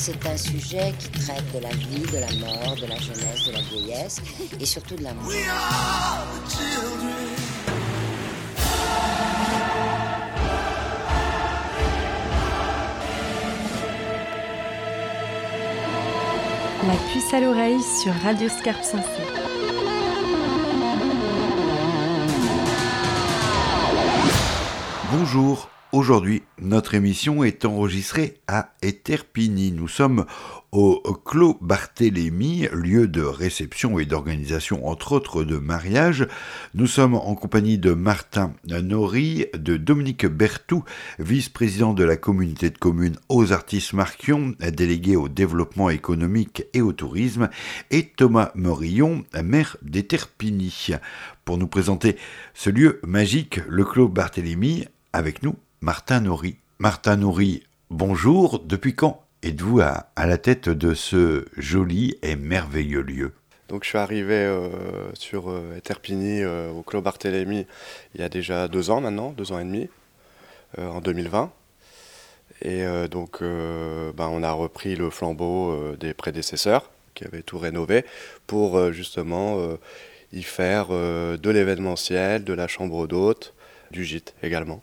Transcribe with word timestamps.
C'est 0.00 0.26
un 0.26 0.36
sujet 0.36 0.94
qui 0.96 1.10
traite 1.10 1.52
de 1.52 1.58
la 1.58 1.70
vie, 1.70 2.02
de 2.02 2.18
la 2.18 2.32
mort, 2.46 2.76
de 2.76 2.86
la 2.86 2.96
jeunesse, 3.00 3.46
de 3.48 3.52
la 3.52 3.60
vieillesse 3.60 4.20
et 4.60 4.64
surtout 4.64 4.94
de 4.94 5.02
l'amour. 5.02 5.28
La 16.86 16.94
puce 17.12 17.34
à 17.34 17.40
l'oreille 17.40 17.82
sur 18.00 18.14
Radio 18.22 18.48
Scarpe 18.48 18.84
Sensée. 18.84 19.02
Bonjour, 25.10 25.68
aujourd'hui 25.98 26.42
notre 26.60 26.94
émission 26.94 27.42
est 27.42 27.64
enregistrée 27.64 28.40
à 28.46 28.74
Eterpini. 28.82 29.72
Nous 29.72 29.88
sommes 29.88 30.26
au 30.70 31.00
Clos 31.24 31.58
Barthélemy, 31.60 32.68
lieu 32.72 33.08
de 33.08 33.22
réception 33.22 33.98
et 33.98 34.04
d'organisation 34.04 34.86
entre 34.86 35.12
autres 35.12 35.42
de 35.42 35.56
mariage. 35.56 36.28
Nous 36.74 36.86
sommes 36.86 37.14
en 37.14 37.34
compagnie 37.34 37.78
de 37.78 37.92
Martin 37.92 38.52
Nori, 38.64 39.46
de 39.54 39.76
Dominique 39.76 40.26
Bertou, 40.26 40.84
vice-président 41.18 41.94
de 41.94 42.04
la 42.04 42.16
communauté 42.16 42.70
de 42.70 42.78
communes 42.78 43.16
aux 43.28 43.52
artistes 43.52 43.92
Marquion, 43.92 44.54
délégué 44.60 45.16
au 45.16 45.28
développement 45.28 45.90
économique 45.90 46.64
et 46.74 46.80
au 46.80 46.92
tourisme, 46.92 47.48
et 47.90 48.04
Thomas 48.04 48.52
Morillon, 48.54 49.24
maire 49.42 49.76
d'Eterpini. 49.82 50.90
Pour 51.44 51.58
nous 51.58 51.68
présenter 51.68 52.16
ce 52.54 52.70
lieu 52.70 53.00
magique, 53.04 53.60
le 53.68 53.84
Clos 53.84 54.08
Barthélemy, 54.08 54.84
avec 55.12 55.42
nous, 55.42 55.56
Martin 55.80 56.22
Nori. 56.22 56.56
Martin 56.80 57.18
Nori, 57.18 57.62
bonjour. 57.88 58.58
Depuis 58.58 58.96
quand 58.96 59.22
êtes-vous 59.44 59.80
à, 59.80 60.08
la 60.16 60.36
tête 60.36 60.68
de 60.68 60.92
ce 60.92 61.46
joli 61.56 62.18
et 62.22 62.34
merveilleux 62.34 63.02
lieu? 63.02 63.32
Donc 63.68 63.84
je 63.84 63.90
suis 63.90 63.98
arrivé 63.98 64.34
euh, 64.34 64.70
sur 65.14 65.50
euh, 65.50 65.76
Eterpini 65.76 66.42
euh, 66.42 66.70
au 66.72 66.82
Clos 66.82 67.00
Barthélemy 67.00 67.64
il 68.14 68.20
y 68.20 68.24
a 68.24 68.28
déjà 68.28 68.66
deux 68.66 68.90
ans 68.90 69.00
maintenant, 69.00 69.30
deux 69.30 69.52
ans 69.52 69.60
et 69.60 69.64
demi, 69.64 69.88
en 70.76 71.00
2020. 71.00 71.52
Et 72.62 72.84
donc 73.08 73.40
ben, 73.40 74.28
on 74.32 74.42
a 74.42 74.50
repris 74.50 74.96
le 74.96 75.10
flambeau 75.10 75.94
des 75.94 76.12
prédécesseurs 76.12 76.90
qui 77.14 77.24
avaient 77.24 77.42
tout 77.42 77.58
rénové 77.58 78.04
pour 78.48 78.92
justement 78.92 79.58
y 80.32 80.42
faire 80.42 80.88
de 80.88 81.50
l'événementiel, 81.50 82.42
de 82.42 82.52
la 82.52 82.66
chambre 82.66 83.06
d'hôte, 83.06 83.54
du 83.92 84.04
gîte 84.04 84.34
également. 84.42 84.82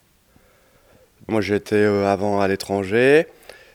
Moi 1.28 1.42
j'étais 1.42 1.76
euh, 1.76 2.06
avant 2.06 2.40
à 2.40 2.48
l'étranger, 2.48 3.26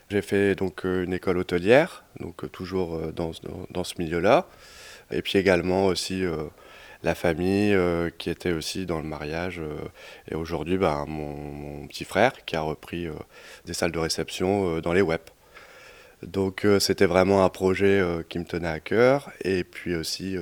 j'ai 0.09 0.23
fait 0.23 0.55
donc 0.55 0.87
euh, 0.87 1.03
une 1.03 1.12
école 1.12 1.37
hôtelière, 1.37 2.05
donc 2.20 2.45
euh, 2.45 2.48
toujours 2.48 3.01
dans, 3.12 3.33
dans, 3.70 3.83
ce 3.83 3.95
milieu-là. 3.98 4.47
Et 5.11 5.20
puis 5.20 5.37
également 5.37 5.87
aussi 5.87 6.23
la 7.03 7.17
famille 7.17 7.77
qui 8.19 8.31
était 8.31 8.53
aussi 8.53 8.87
dans 8.87 8.98
le 8.98 9.05
mariage. 9.09 9.61
Et 10.31 10.37
aujourd'hui, 10.37 10.78
bah, 10.78 11.05
mon, 11.09 11.34
mon, 11.34 11.87
petit 11.89 12.05
frère 12.05 12.45
qui 12.45 12.55
a 12.55 12.61
repris 12.61 13.09
des 13.67 13.75
salles 13.75 13.91
de 13.91 13.98
réception 13.98 14.78
dans 14.78 14.93
les 14.93 15.03
web. 15.03 15.21
Donc 16.23 16.65
c'était 16.78 17.06
vraiment 17.06 17.45
un 17.45 17.48
projet 17.48 18.01
qui 18.28 18.39
me 18.39 18.45
tenait 18.45 18.69
à 18.69 18.78
cœur. 18.78 19.33
Et 19.45 19.65
puis 19.65 19.97
aussi 19.97 20.37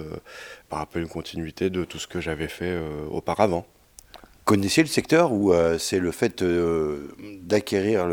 bah, 0.71 0.81
un 0.81 0.87
peu 0.87 1.01
une 1.01 1.09
continuité 1.09 1.71
de 1.71 1.85
tout 1.85 1.99
ce 1.99 2.07
que 2.07 2.21
j'avais 2.21 2.49
fait 2.49 2.79
auparavant 3.11 3.67
connaissiez 4.49 4.83
le 4.83 4.89
secteur 4.89 5.31
ou 5.33 5.53
euh, 5.53 5.77
c'est 5.77 5.99
le 5.99 6.11
fait 6.11 6.41
euh, 6.41 7.15
d'acquérir 7.43 8.09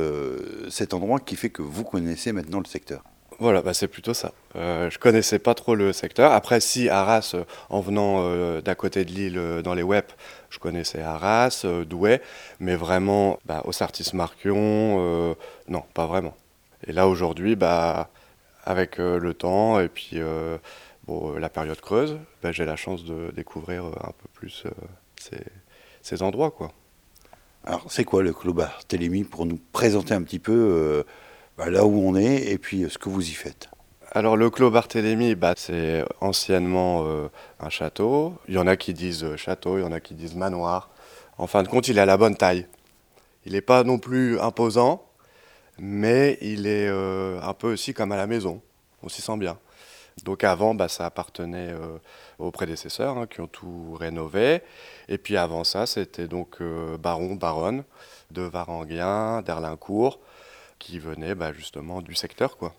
cet 0.70 0.94
endroit 0.94 1.20
qui 1.22 1.38
fait 1.38 1.50
que 1.50 1.62
vous 1.62 1.86
connaissez 1.86 2.34
maintenant 2.34 2.60
le 2.60 2.66
secteur? 2.66 3.04
Voilà, 3.40 3.62
bah 3.62 3.74
c'est 3.74 3.88
plutôt 3.88 4.14
ça. 4.14 4.34
Euh, 4.58 4.90
je 4.90 5.00
connaissais 5.00 5.40
pas 5.40 5.54
trop 5.54 5.76
le 5.76 5.94
secteur. 5.94 6.34
Après, 6.34 6.60
si 6.60 6.90
Arras, 6.90 7.36
en 7.70 7.80
venant 7.80 8.18
euh, 8.20 8.62
d'à 8.62 8.76
côté 8.76 9.06
de 9.06 9.12
l'île 9.12 9.62
dans 9.64 9.74
les 9.74 9.84
web, 9.84 10.04
je 10.50 10.60
connaissais 10.60 11.02
Arras, 11.02 11.62
euh, 11.64 11.86
Douai, 11.86 12.22
mais 12.60 12.76
vraiment 12.76 13.40
bah, 13.46 13.62
au 13.64 13.72
Sartis 13.72 14.12
Marquion, 14.14 15.36
non, 15.70 15.84
pas 15.94 16.06
vraiment. 16.06 16.36
Et 16.86 16.92
là 16.92 17.08
aujourd'hui, 17.08 17.56
bah, 17.56 18.10
avec 18.66 18.98
le 18.98 19.34
temps 19.34 19.80
et 19.80 19.88
puis 19.88 20.20
la 20.20 21.50
période 21.50 21.80
creuse, 21.80 22.18
bah, 22.44 22.52
j'ai 22.52 22.66
la 22.66 22.76
chance 22.76 23.06
de 23.06 23.32
découvrir 23.34 23.86
un 23.86 24.14
peu 24.22 24.28
plus 24.34 24.66
ces 25.18 25.40
ces 26.06 26.22
endroits. 26.22 26.52
Quoi. 26.52 26.72
Alors, 27.64 27.86
c'est 27.90 28.04
quoi 28.04 28.22
le 28.22 28.32
Clos 28.32 28.54
Barthélemy 28.54 29.24
pour 29.24 29.46
nous 29.46 29.60
présenter 29.72 30.14
un 30.14 30.22
petit 30.22 30.40
peu 30.40 30.54
euh, 30.54 31.04
bah, 31.58 31.70
là 31.70 31.86
où 31.86 32.00
on 32.00 32.16
est 32.16 32.52
et 32.52 32.58
puis 32.58 32.86
ce 32.90 32.98
que 32.98 33.10
vous 33.10 33.28
y 33.28 33.34
faites? 33.34 33.70
Alors, 34.12 34.38
le 34.38 34.50
Clos 34.50 34.70
Barthélemy, 34.70 35.36
bah, 35.36 35.56
c'est 35.58 36.06
anciennement 36.22 37.04
euh, 37.06 37.28
un 37.60 37.70
château. 37.70 38.36
Il 38.48 38.54
y 38.54 38.58
en 38.58 38.68
a 38.68 38.78
qui 38.78 38.94
disent 38.94 39.36
château, 39.36 39.78
il 39.78 39.82
y 39.82 39.84
en 39.84 39.92
a 39.92 40.00
qui 40.00 40.14
disent 40.14 40.36
manoir. 40.36 40.90
En 41.38 41.48
fin 41.48 41.64
de 41.64 41.68
compte, 41.68 41.88
il 41.88 41.98
est 41.98 42.02
à 42.02 42.06
la 42.06 42.18
bonne 42.18 42.36
taille. 42.36 42.68
Il 43.46 43.54
n'est 43.54 43.62
pas 43.62 43.84
non 43.84 43.98
plus 43.98 44.40
imposant, 44.40 45.06
mais 45.78 46.38
il 46.42 46.68
est 46.68 46.88
euh, 46.88 47.40
un 47.42 47.54
peu 47.54 47.74
aussi 47.74 47.94
comme 47.94 48.12
à 48.12 48.18
la 48.18 48.28
maison. 48.28 48.62
On 49.04 49.10
s'y 49.10 49.22
sent 49.22 49.38
bien. 49.38 49.58
Donc 50.24 50.44
avant, 50.44 50.74
bah, 50.76 50.88
ça 50.88 51.06
appartenait 51.06 51.72
euh, 51.72 51.98
aux 52.40 52.52
prédécesseurs 52.52 53.18
hein, 53.18 53.28
qui 53.28 53.42
ont 53.42 53.48
tout 53.48 53.96
rénové. 54.00 54.62
Et 55.08 55.18
puis 55.18 55.38
avant 55.38 55.64
ça, 55.64 55.86
c'était 55.86 56.28
donc 56.28 56.62
euh, 56.62 56.98
baron, 56.98 57.36
baronne 57.36 57.84
de 58.32 58.42
Varanguien, 58.42 59.42
d'Erlincourt, 59.42 60.20
qui 60.80 61.00
venaient 61.00 61.36
bah, 61.36 61.54
justement 61.54 62.02
du 62.02 62.16
secteur. 62.16 62.58
Quoi. 62.58 62.74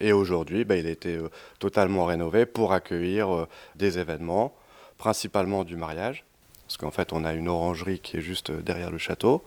Et 0.00 0.12
aujourd'hui, 0.12 0.64
bah, 0.64 0.76
il 0.76 0.86
a 0.86 0.90
été 0.90 1.16
euh, 1.16 1.30
totalement 1.58 2.04
rénové 2.04 2.46
pour 2.46 2.72
accueillir 2.72 3.34
euh, 3.34 3.48
des 3.74 3.98
événements, 3.98 4.54
principalement 4.98 5.64
du 5.64 5.76
mariage. 5.76 6.24
Parce 6.66 6.76
qu'en 6.76 6.90
fait, 6.90 7.12
on 7.12 7.24
a 7.24 7.32
une 7.32 7.48
orangerie 7.48 8.00
qui 8.00 8.16
est 8.16 8.22
juste 8.22 8.50
derrière 8.50 8.90
le 8.90 8.98
château, 8.98 9.44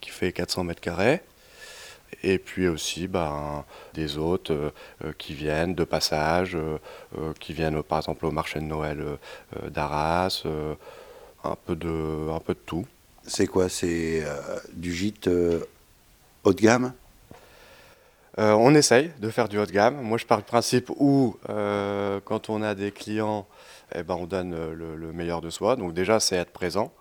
qui 0.00 0.10
fait 0.10 0.32
400 0.32 0.64
mètres 0.64 0.80
carrés 0.80 1.20
et 2.22 2.38
puis 2.38 2.68
aussi 2.68 3.06
ben, 3.08 3.64
des 3.94 4.18
hôtes 4.18 4.50
euh, 4.50 4.70
qui 5.18 5.34
viennent 5.34 5.74
de 5.74 5.84
passage, 5.84 6.56
euh, 6.56 7.32
qui 7.40 7.52
viennent 7.52 7.82
par 7.82 7.98
exemple 7.98 8.26
au 8.26 8.30
marché 8.30 8.60
de 8.60 8.64
Noël 8.64 9.00
euh, 9.00 9.70
d'Arras, 9.70 10.44
un, 11.44 11.56
peu 11.66 11.76
de, 11.76 12.30
un 12.30 12.40
peu 12.40 12.54
de 12.54 12.60
tout. 12.64 12.86
C'est 13.26 13.46
quoi? 13.46 13.68
C'est 13.68 14.22
du 14.74 14.92
gîte 14.92 15.28
haut 15.28 16.52
de 16.52 16.60
gamme? 16.60 16.92
Euh, 18.38 18.52
on 18.52 18.74
essaye 18.74 19.12
de 19.20 19.30
faire 19.30 19.48
du 19.48 19.58
haut 19.58 19.66
de 19.66 19.70
gamme. 19.70 20.00
Moi, 20.02 20.18
je 20.18 20.26
pars 20.26 20.38
du 20.38 20.44
principe 20.44 20.90
où, 20.90 21.36
euh, 21.48 22.18
quand 22.24 22.50
on 22.50 22.62
a 22.62 22.74
des 22.74 22.90
clients, 22.90 23.46
eh 23.94 24.02
ben, 24.02 24.14
on 24.14 24.26
donne 24.26 24.54
le, 24.72 24.96
le, 24.96 25.12
meilleur 25.12 25.40
de 25.40 25.50
soi. 25.50 25.76
Donc 25.76 25.94
déjà, 25.94 26.20
c'est 26.20 26.36
être 26.36 26.52
présent. 26.52 26.92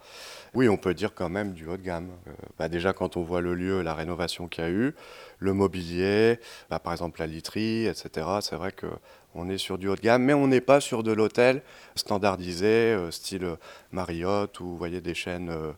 Oui, 0.53 0.69
on 0.69 0.77
peut 0.77 0.93
dire 0.93 1.13
quand 1.15 1.29
même 1.29 1.53
du 1.53 1.67
haut 1.67 1.77
de 1.77 1.81
gamme. 1.81 2.11
Euh, 2.27 2.31
bah, 2.59 2.69
déjà, 2.69 2.93
quand 2.93 3.17
on 3.17 3.23
voit 3.23 3.41
le 3.41 3.55
lieu, 3.55 3.81
la 3.81 3.93
rénovation 3.93 4.47
qu'il 4.47 4.63
y 4.63 4.67
a 4.67 4.69
eu, 4.69 4.93
le 5.39 5.53
mobilier, 5.53 6.39
bah, 6.69 6.79
par 6.79 6.93
exemple 6.93 7.19
la 7.19 7.27
literie, 7.27 7.87
etc., 7.87 8.27
c'est 8.41 8.55
vrai 8.55 8.71
qu'on 8.71 9.49
est 9.49 9.57
sur 9.57 9.77
du 9.77 9.87
haut 9.87 9.95
de 9.95 10.01
gamme, 10.01 10.23
mais 10.23 10.33
on 10.33 10.47
n'est 10.47 10.61
pas 10.61 10.79
sur 10.79 11.01
de 11.01 11.11
l'hôtel 11.11 11.63
standardisé, 11.95 12.67
euh, 12.67 13.11
style 13.11 13.57
Marriott 13.91 14.59
ou 14.59 14.65
vous 14.65 14.77
voyez 14.77 15.01
des 15.01 15.15
chaînes. 15.15 15.49
Euh, 15.49 15.71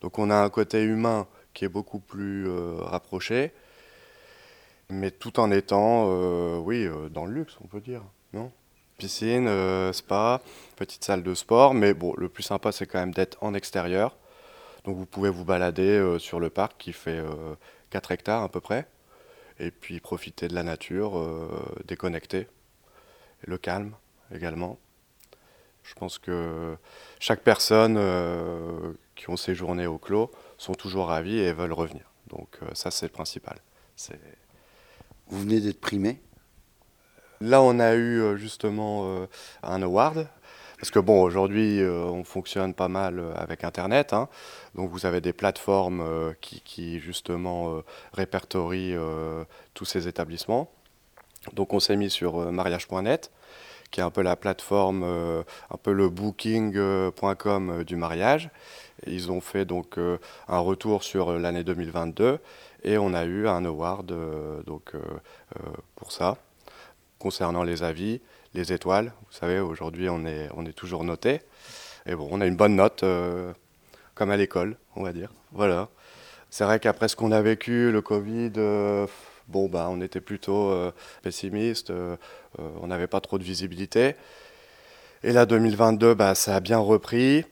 donc 0.00 0.18
on 0.18 0.30
a 0.30 0.36
un 0.36 0.50
côté 0.50 0.82
humain 0.82 1.26
qui 1.52 1.64
est 1.64 1.68
beaucoup 1.68 2.00
plus 2.00 2.48
rapproché 2.80 3.52
mais 4.90 5.10
tout 5.10 5.40
en 5.40 5.50
étant, 5.50 6.08
euh, 6.10 6.58
oui, 6.58 6.84
euh, 6.84 7.08
dans 7.08 7.26
le 7.26 7.32
luxe, 7.32 7.56
on 7.62 7.66
peut 7.66 7.80
dire, 7.80 8.02
non? 8.32 8.50
Piscine, 8.98 9.48
euh, 9.48 9.92
spa, 9.92 10.40
petite 10.76 11.04
salle 11.04 11.24
de 11.24 11.34
sport, 11.34 11.74
mais 11.74 11.94
bon, 11.94 12.14
le 12.16 12.28
plus 12.28 12.44
sympa, 12.44 12.70
c'est 12.70 12.86
quand 12.86 13.00
même 13.00 13.12
d'être 13.12 13.42
en 13.42 13.52
extérieur. 13.52 14.16
Donc 14.84 14.96
vous 14.96 15.06
pouvez 15.06 15.30
vous 15.30 15.44
balader 15.44 15.98
euh, 15.98 16.18
sur 16.18 16.38
le 16.38 16.48
parc 16.48 16.76
qui 16.78 16.92
fait 16.92 17.20
4 17.90 18.10
euh, 18.10 18.14
hectares 18.14 18.42
à 18.42 18.48
peu 18.48 18.60
près, 18.60 18.86
et 19.58 19.72
puis 19.72 19.98
profiter 19.98 20.46
de 20.46 20.54
la 20.54 20.62
nature, 20.62 21.20
déconnecter, 21.84 22.46
le 23.42 23.58
calme 23.58 23.94
également. 24.32 24.78
Je 25.82 25.94
pense 25.94 26.18
que 26.18 26.76
chaque 27.20 27.42
personne 27.42 28.00
qui 29.14 29.28
ont 29.28 29.36
séjourné 29.36 29.86
au 29.86 29.98
clos 29.98 30.30
sont 30.56 30.74
toujours 30.74 31.08
ravis 31.08 31.38
et 31.38 31.52
veulent 31.52 31.72
revenir. 31.72 32.10
Donc 32.28 32.58
ça, 32.72 32.90
c'est 32.90 33.06
le 33.06 33.12
principal. 33.12 33.58
Vous 35.28 35.40
venez 35.40 35.60
d'être 35.60 35.80
primé? 35.80 36.20
Là, 37.44 37.60
on 37.60 37.78
a 37.78 37.92
eu 37.92 38.22
euh, 38.22 38.36
justement 38.36 39.02
euh, 39.04 39.26
un 39.62 39.82
award. 39.82 40.26
Parce 40.78 40.90
que 40.90 40.98
bon, 40.98 41.22
aujourd'hui, 41.22 41.78
euh, 41.82 42.04
on 42.04 42.24
fonctionne 42.24 42.72
pas 42.72 42.88
mal 42.88 43.22
avec 43.36 43.64
Internet. 43.64 44.14
Hein. 44.14 44.28
Donc, 44.74 44.90
vous 44.90 45.04
avez 45.04 45.20
des 45.20 45.34
plateformes 45.34 46.34
qui, 46.40 47.00
justement 47.00 47.82
répertorient 48.12 48.96
tous 49.74 49.84
ces 49.84 50.08
établissements. 50.08 50.70
Donc, 51.52 51.74
on 51.74 51.80
s'est 51.80 51.96
mis 51.96 52.10
sur 52.10 52.50
mariage.net, 52.50 53.30
qui 53.90 54.00
est 54.00 54.02
un 54.02 54.10
peu 54.10 54.22
la 54.22 54.36
plateforme, 54.36 55.04
un 55.04 55.76
peu 55.82 55.92
le 55.92 56.08
booking.com 56.08 57.84
du 57.84 57.96
mariage. 57.96 58.50
Ils 59.06 59.30
ont 59.30 59.40
fait 59.40 59.64
donc 59.64 59.98
un 60.48 60.58
retour 60.58 61.04
sur 61.04 61.38
l'année 61.38 61.64
2022 61.64 62.40
Et 62.82 62.98
on 62.98 63.14
a 63.14 63.24
eu 63.24 63.48
un 63.48 63.64
award 63.64 64.14
pour 65.96 66.12
ça. 66.12 66.36
Concernant 67.18 67.62
les 67.62 67.82
avis, 67.82 68.20
les 68.54 68.72
étoiles, 68.72 69.12
vous 69.26 69.32
savez, 69.32 69.60
aujourd'hui 69.60 70.08
on 70.08 70.26
est, 70.26 70.48
on 70.54 70.66
est 70.66 70.72
toujours 70.72 71.04
noté. 71.04 71.40
Et 72.06 72.14
bon, 72.14 72.28
on 72.30 72.40
a 72.40 72.46
une 72.46 72.56
bonne 72.56 72.76
note, 72.76 73.02
comme 74.14 74.30
à 74.30 74.36
l'école, 74.36 74.76
on 74.94 75.02
va 75.02 75.12
dire. 75.12 75.32
Voilà. 75.52 75.88
C'est 76.50 76.64
vrai 76.64 76.78
qu'après 76.78 77.08
ce 77.08 77.16
qu'on 77.16 77.32
a 77.32 77.40
vécu, 77.40 77.90
le 77.90 78.02
Covid, 78.02 78.50
bon, 79.48 79.68
bah, 79.68 79.88
on 79.90 80.02
était 80.02 80.20
plutôt 80.20 80.74
pessimiste, 81.22 81.90
on 82.58 82.86
n'avait 82.86 83.06
pas 83.06 83.20
trop 83.20 83.38
de 83.38 83.42
visibilité. 83.42 84.16
Et 85.22 85.32
là, 85.32 85.46
2022, 85.46 86.12
bah, 86.12 86.34
ça 86.34 86.56
a 86.56 86.60
bien 86.60 86.76
repris. 86.76 87.46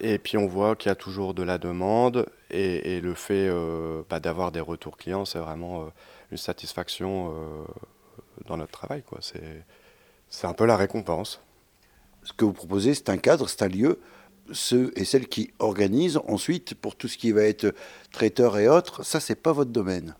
Et 0.00 0.18
puis 0.18 0.36
on 0.36 0.46
voit 0.46 0.76
qu'il 0.76 0.90
y 0.90 0.92
a 0.92 0.94
toujours 0.94 1.34
de 1.34 1.42
la 1.42 1.58
demande 1.58 2.26
et, 2.50 3.00
le 3.00 3.14
fait 3.14 3.48
euh, 3.48 4.02
bah, 4.08 4.20
d'avoir 4.20 4.52
des 4.52 4.60
retours 4.60 4.96
clients, 4.96 5.24
c'est 5.24 5.38
vraiment 5.38 5.82
euh, 5.82 5.84
une 6.30 6.36
satisfaction 6.36 7.32
euh, 7.32 7.64
dans 8.46 8.56
notre 8.56 8.72
travail. 8.72 9.02
C'est 10.28 10.46
un 10.46 10.52
peu 10.52 10.66
la 10.66 10.76
récompense. 10.76 11.40
Ce 12.22 12.32
que 12.32 12.44
vous 12.44 12.52
proposez, 12.52 12.94
c'est 12.94 13.08
un 13.08 13.18
cadre, 13.18 13.48
c'est 13.48 13.62
un 13.62 13.68
lieu. 13.68 14.00
Ceux 14.52 14.92
et 14.96 15.04
celles 15.04 15.28
qui 15.28 15.52
organisent 15.58 16.20
ensuite 16.28 16.74
pour 16.74 16.96
tout 16.96 17.08
ce 17.08 17.18
qui 17.18 17.32
va 17.32 17.42
être 17.42 17.74
traiteur 18.12 18.58
et 18.58 18.68
autres, 18.68 19.04
ça, 19.04 19.20
c'est 19.20 19.34
pas 19.34 19.52
votre 19.52 19.70
domaine. 19.70 20.14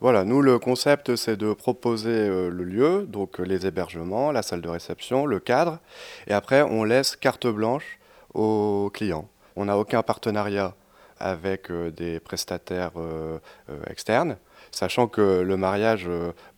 Voilà, 0.00 0.24
nous, 0.24 0.42
le 0.42 0.58
concept, 0.58 1.14
c'est 1.14 1.36
de 1.36 1.52
proposer 1.52 2.28
le 2.28 2.64
lieu, 2.64 3.06
donc 3.06 3.38
les 3.38 3.66
hébergements, 3.66 4.32
la 4.32 4.42
salle 4.42 4.60
de 4.60 4.68
réception, 4.68 5.26
le 5.26 5.38
cadre, 5.38 5.78
et 6.26 6.32
après, 6.32 6.62
on 6.62 6.82
laisse 6.82 7.14
carte 7.14 7.46
blanche 7.46 8.00
aux 8.34 8.90
clients. 8.92 9.28
On 9.54 9.66
n'a 9.66 9.78
aucun 9.78 10.02
partenariat 10.02 10.74
avec 11.18 11.70
euh, 11.70 11.90
des 11.90 12.20
prestataires 12.20 12.92
euh, 12.96 13.38
euh, 13.70 13.78
externes, 13.88 14.36
sachant 14.72 15.06
que 15.06 15.40
le 15.40 15.56
mariage 15.56 16.08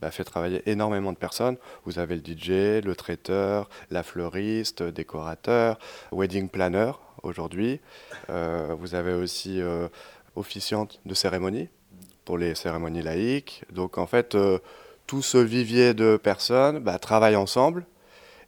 bah, 0.01 0.11
fait 0.11 0.25
travailler 0.25 0.63
énormément 0.67 1.13
de 1.13 1.19
personnes. 1.19 1.59
Vous 1.85 1.99
avez 1.99 2.17
le 2.17 2.23
DJ, 2.23 2.83
le 2.83 2.95
traiteur, 2.97 3.69
la 3.91 4.03
fleuriste, 4.03 4.83
décorateur, 4.83 5.79
wedding 6.13 6.49
planner 6.49 6.93
aujourd'hui. 7.23 7.81
vous 8.29 8.95
avez 8.95 9.13
aussi 9.13 9.61
officiante 10.37 11.01
de 11.05 11.15
cérémonie 11.15 11.69
pour 12.25 12.39
les 12.39 12.55
cérémonies 12.55 13.03
laïques. 13.03 13.65
Donc 13.73 13.99
en 13.99 14.07
fait, 14.07 14.37
tout 15.07 15.23
ce 15.23 15.39
vivier 15.39 15.93
de 15.93 16.17
personnes 16.17 16.79
bah, 16.79 16.99
travaille 16.99 17.37
ensemble 17.37 17.85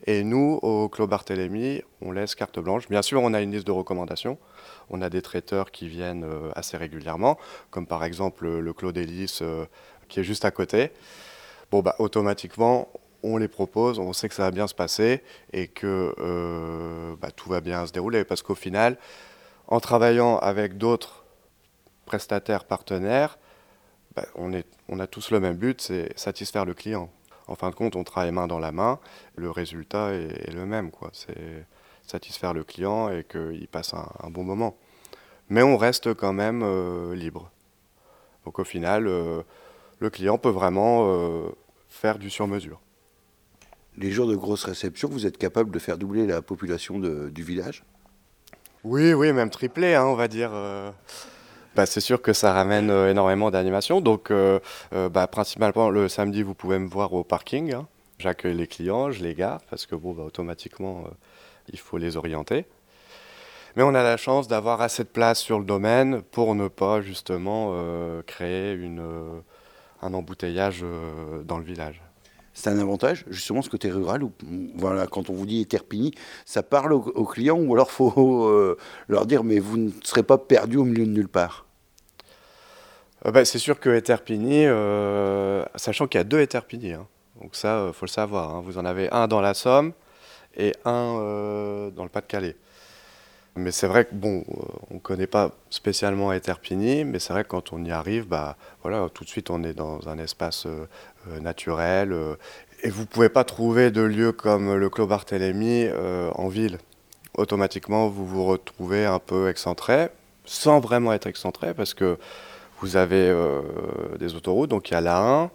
et 0.06 0.22
nous, 0.22 0.58
au 0.62 0.88
Clos 0.88 1.06
Barthélemy, 1.06 1.82
on 2.00 2.12
laisse 2.12 2.34
carte 2.34 2.58
blanche. 2.58 2.88
Bien 2.88 3.02
sûr, 3.02 3.22
on 3.22 3.32
a 3.34 3.40
une 3.40 3.52
liste 3.52 3.66
de 3.66 3.72
recommandations. 3.72 4.38
On 4.90 5.02
a 5.02 5.10
des 5.10 5.22
traiteurs 5.22 5.70
qui 5.70 5.88
viennent 5.88 6.24
euh, 6.24 6.50
assez 6.54 6.76
régulièrement, 6.76 7.38
comme 7.70 7.86
par 7.86 8.04
exemple 8.04 8.46
le 8.46 8.72
Clos 8.72 8.92
d'Hélice 8.92 9.40
euh, 9.42 9.66
qui 10.08 10.20
est 10.20 10.24
juste 10.24 10.44
à 10.44 10.50
côté. 10.50 10.92
Bon, 11.70 11.80
bah, 11.80 11.96
automatiquement, 11.98 12.88
on 13.22 13.36
les 13.36 13.48
propose, 13.48 13.98
on 13.98 14.12
sait 14.12 14.28
que 14.28 14.34
ça 14.34 14.44
va 14.44 14.50
bien 14.50 14.66
se 14.66 14.74
passer 14.74 15.22
et 15.52 15.68
que 15.68 16.14
euh, 16.18 17.16
bah, 17.20 17.30
tout 17.30 17.50
va 17.50 17.60
bien 17.60 17.86
se 17.86 17.92
dérouler. 17.92 18.24
Parce 18.24 18.42
qu'au 18.42 18.54
final, 18.54 18.98
en 19.66 19.80
travaillant 19.80 20.38
avec 20.38 20.78
d'autres 20.78 21.24
prestataires 22.04 22.64
partenaires, 22.64 23.38
bah, 24.14 24.26
on, 24.36 24.52
est, 24.52 24.66
on 24.88 25.00
a 25.00 25.06
tous 25.06 25.30
le 25.30 25.40
même 25.40 25.56
but, 25.56 25.80
c'est 25.80 26.16
satisfaire 26.18 26.64
le 26.64 26.74
client 26.74 27.10
en 27.48 27.54
fin 27.54 27.70
de 27.70 27.74
compte, 27.74 27.96
on 27.96 28.04
travaille 28.04 28.32
main 28.32 28.46
dans 28.46 28.58
la 28.58 28.72
main. 28.72 28.98
Le 29.36 29.50
résultat 29.50 30.12
est, 30.12 30.52
le 30.52 30.66
même. 30.66 30.90
C'est 31.12 31.66
satisfaire 32.06 32.54
le 32.54 32.64
client 32.64 33.10
et 33.10 33.24
qu'il 33.24 33.68
passe 33.68 33.94
un, 33.94 34.30
bon 34.30 34.44
moment. 34.44 34.76
Mais 35.48 35.62
on 35.62 35.76
reste 35.76 36.14
quand 36.14 36.32
même 36.32 36.62
euh, 36.62 37.14
libre. 37.14 37.50
Donc 38.44 38.58
au 38.58 38.64
final, 38.64 39.06
euh, 39.06 39.42
le 39.98 40.10
client 40.10 40.38
peut 40.38 40.50
vraiment 40.50 41.06
euh, 41.08 41.48
faire 41.88 42.18
du 42.18 42.30
sur-mesure. 42.30 42.80
Les 43.96 44.10
jours 44.10 44.26
de 44.26 44.36
grosse 44.36 44.64
réception, 44.64 45.08
vous 45.08 45.26
êtes 45.26 45.38
capable 45.38 45.70
de 45.70 45.78
faire 45.78 45.96
doubler 45.96 46.26
la 46.26 46.42
population 46.42 46.98
du 46.98 47.42
village? 47.42 47.82
Oui, 48.84 49.14
oui, 49.14 49.32
même 49.32 49.50
tripler, 49.50 49.94
hein, 49.94 50.04
on 50.04 50.14
va 50.14 50.28
dire. 50.28 50.50
Bah, 51.76 51.84
c'est 51.84 52.00
sûr 52.00 52.22
que 52.22 52.32
ça 52.32 52.54
ramène 52.54 52.88
euh, 52.88 53.10
énormément 53.10 53.50
d'animation. 53.50 54.00
Donc, 54.00 54.30
euh, 54.30 54.60
euh, 54.94 55.10
bah, 55.10 55.26
principalement 55.26 55.90
le 55.90 56.08
samedi, 56.08 56.42
vous 56.42 56.54
pouvez 56.54 56.78
me 56.78 56.88
voir 56.88 57.12
au 57.12 57.22
parking. 57.22 57.74
Hein. 57.74 57.86
J'accueille 58.18 58.54
les 58.54 58.66
clients, 58.66 59.10
je 59.10 59.22
les 59.22 59.34
garde 59.34 59.60
parce 59.68 59.84
que 59.84 59.94
bon, 59.94 60.14
bah, 60.14 60.22
automatiquement, 60.22 61.04
il 61.72 61.78
faut 61.78 61.98
les 61.98 62.16
orienter. 62.16 62.66
Mais 63.76 63.82
on 63.82 63.94
a 63.94 64.02
la 64.02 64.16
chance 64.16 64.48
d'avoir 64.48 64.80
assez 64.80 65.04
de 65.04 65.08
place 65.08 65.38
sur 65.38 65.58
le 65.58 65.64
domaine 65.64 66.22
pour 66.22 66.54
ne 66.54 66.68
pas 66.68 67.02
justement 67.02 67.74
créer 68.26 68.72
une, 68.72 69.02
un 70.00 70.14
embouteillage 70.14 70.82
dans 71.44 71.58
le 71.58 71.64
village. 71.64 72.00
C'est 72.54 72.70
un 72.70 72.78
avantage, 72.78 73.26
justement, 73.28 73.60
ce 73.60 73.68
côté 73.68 73.90
rural, 73.90 74.22
où, 74.22 74.32
voilà, 74.76 75.06
quand 75.06 75.28
on 75.28 75.34
vous 75.34 75.44
dit 75.44 75.66
Terpigny, 75.66 76.12
ça 76.46 76.62
parle 76.62 76.94
aux, 76.94 77.26
clients, 77.26 77.58
ou 77.58 77.74
alors 77.74 77.90
faut 77.90 78.76
leur 79.08 79.26
dire, 79.26 79.44
mais 79.44 79.58
vous 79.58 79.76
ne 79.76 79.90
serez 80.02 80.22
pas 80.22 80.38
perdu 80.38 80.78
au 80.78 80.84
milieu 80.84 81.04
de 81.04 81.10
nulle 81.10 81.28
part? 81.28 81.66
Euh, 83.24 83.30
bah, 83.30 83.44
c'est 83.44 83.58
sûr 83.58 83.80
que 83.80 83.90
Eterpini, 83.90 84.66
euh, 84.66 85.64
sachant 85.74 86.06
qu'il 86.06 86.18
y 86.18 86.20
a 86.20 86.24
deux 86.24 86.40
Eterpini, 86.40 86.92
hein. 86.92 87.06
donc 87.40 87.56
ça, 87.56 87.68
il 87.68 87.88
euh, 87.88 87.92
faut 87.92 88.06
le 88.06 88.10
savoir. 88.10 88.54
Hein. 88.54 88.62
vous 88.64 88.78
en 88.78 88.84
avez 88.84 89.10
un 89.10 89.26
dans 89.26 89.40
la 89.40 89.54
Somme 89.54 89.92
et 90.56 90.74
un 90.84 91.90
dans 91.94 92.02
le 92.02 92.08
Pas-de-Calais. 92.08 92.56
Mais 93.56 93.70
c'est 93.70 93.86
vrai 93.86 94.04
que 94.04 94.14
bon, 94.14 94.44
on 94.90 94.94
ne 94.94 94.98
connaît 94.98 95.26
pas 95.26 95.52
spécialement 95.70 96.32
Eterpini, 96.32 97.04
mais 97.04 97.18
c'est 97.18 97.32
vrai 97.32 97.42
que 97.42 97.48
quand 97.48 97.72
on 97.72 97.82
y 97.84 97.90
arrive, 97.90 98.26
bah, 98.26 98.56
voilà, 98.82 99.08
tout 99.14 99.24
de 99.24 99.30
suite 99.30 99.48
on 99.48 99.64
est 99.64 99.72
dans 99.72 100.08
un 100.08 100.18
espace 100.18 100.66
naturel. 101.40 102.14
et 102.82 102.90
vous 102.90 103.02
ne 103.02 103.06
pouvez 103.06 103.30
pas 103.30 103.44
trouver 103.44 103.90
de 103.90 104.02
lieu 104.02 104.32
comme 104.32 104.74
le 104.74 104.90
Clos 104.90 105.06
Barthélemy 105.06 105.88
en 106.34 106.48
ville. 106.48 106.78
Automatiquement, 107.36 108.08
vous 108.08 108.26
vous 108.26 108.44
retrouvez 108.44 109.06
un 109.06 109.18
peu 109.18 109.48
excentré, 109.48 110.08
sans 110.44 110.80
vraiment 110.80 111.14
être 111.14 111.26
excentré, 111.26 111.72
parce 111.72 111.94
que 111.94 112.18
vous 112.80 112.96
avez 112.96 113.28
euh, 113.28 113.62
des 114.18 114.34
autoroutes, 114.34 114.70
donc 114.70 114.90
il 114.90 114.94
y 114.94 114.96
a 114.96 115.00
la 115.00 115.18
1, 115.18 115.50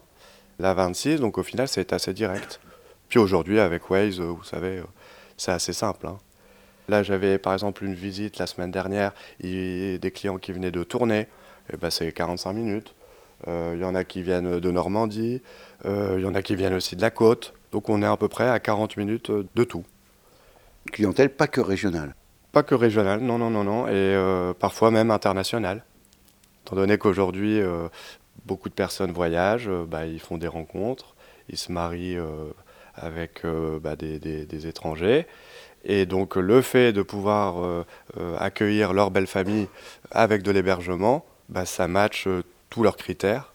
la 0.59 0.73
26, 0.73 1.19
donc 1.19 1.37
au 1.37 1.43
final 1.43 1.67
c'est 1.67 1.93
assez 1.93 2.13
direct. 2.13 2.59
Puis 3.11 3.19
aujourd'hui 3.19 3.59
avec 3.59 3.89
Waze, 3.89 4.21
euh, 4.21 4.27
vous 4.27 4.43
savez, 4.45 4.77
euh, 4.77 4.85
c'est 5.35 5.51
assez 5.51 5.73
simple. 5.73 6.07
Hein. 6.07 6.17
Là 6.87 7.03
j'avais 7.03 7.37
par 7.37 7.51
exemple 7.51 7.83
une 7.83 7.93
visite 7.93 8.39
la 8.39 8.47
semaine 8.47 8.71
dernière, 8.71 9.11
et 9.41 9.99
des 9.99 10.11
clients 10.11 10.37
qui 10.37 10.53
venaient 10.53 10.71
de 10.71 10.83
tourner, 10.83 11.27
et 11.71 11.77
ben 11.77 11.89
c'est 11.91 12.11
45 12.11 12.53
minutes. 12.53 12.95
Il 13.47 13.79
y 13.79 13.83
en 13.83 13.95
a 13.95 14.03
qui 14.03 14.21
viennent 14.21 14.59
de 14.59 14.71
Normandie, 14.71 15.41
il 15.83 16.19
y 16.19 16.25
en 16.25 16.35
a 16.35 16.41
qui 16.43 16.55
viennent 16.55 16.75
aussi 16.75 16.95
de 16.95 17.01
la 17.01 17.09
côte, 17.09 17.53
donc 17.71 17.89
on 17.89 18.03
est 18.03 18.05
à 18.05 18.15
peu 18.15 18.27
près 18.27 18.47
à 18.47 18.59
40 18.59 18.97
minutes 18.97 19.31
de 19.31 19.63
tout. 19.63 19.83
Clientèle 20.91 21.29
pas 21.29 21.47
que 21.47 21.59
régionale 21.59 22.15
Pas 22.51 22.61
que 22.61 22.75
régionale, 22.75 23.19
non, 23.19 23.39
non, 23.39 23.49
non, 23.49 23.63
non, 23.63 23.87
et 23.87 24.53
parfois 24.59 24.91
même 24.91 25.11
internationale. 25.11 25.83
Étant 26.65 26.75
donné 26.75 26.97
qu'aujourd'hui, 26.97 27.59
euh, 27.59 27.87
beaucoup 28.45 28.69
de 28.69 28.73
personnes 28.73 29.11
voyagent, 29.11 29.67
euh, 29.67 29.85
bah, 29.85 30.05
ils 30.05 30.19
font 30.19 30.37
des 30.37 30.47
rencontres, 30.47 31.15
ils 31.49 31.57
se 31.57 31.71
marient 31.71 32.17
euh, 32.17 32.51
avec 32.95 33.41
bah, 33.81 33.95
des, 33.95 34.67
étrangers. 34.67 35.27
Et 35.83 36.05
donc 36.05 36.35
le 36.35 36.61
fait 36.61 36.93
de 36.93 37.01
pouvoir 37.01 37.85
accueillir 38.37 38.93
leur 38.93 39.11
belle 39.11 39.27
famille 39.27 39.67
avec 40.11 40.43
de 40.43 40.51
l'hébergement, 40.51 41.25
bah, 41.49 41.65
ça 41.65 41.87
matche 41.87 42.27
tous 42.69 42.83
leurs 42.83 42.97
critères. 42.97 43.53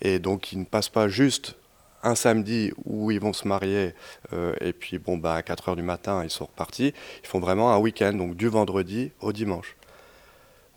Et 0.00 0.18
donc 0.18 0.52
ils 0.52 0.58
ne 0.58 0.64
passent 0.64 0.88
pas 0.88 1.08
juste 1.08 1.56
un 2.02 2.14
samedi 2.14 2.72
où 2.84 3.10
ils 3.10 3.20
vont 3.20 3.32
se 3.32 3.48
marier 3.48 3.94
et 4.60 4.72
puis 4.72 4.98
bon 4.98 5.16
bah 5.16 5.34
à 5.34 5.42
4 5.42 5.70
heures 5.70 5.76
du 5.76 5.82
matin 5.82 6.22
ils 6.22 6.30
sont 6.30 6.44
repartis. 6.44 6.92
Ils 7.22 7.26
font 7.26 7.40
vraiment 7.40 7.72
un 7.72 7.78
week-end, 7.78 8.12
donc 8.12 8.36
du 8.36 8.48
vendredi 8.48 9.12
au 9.20 9.32
dimanche. 9.32 9.76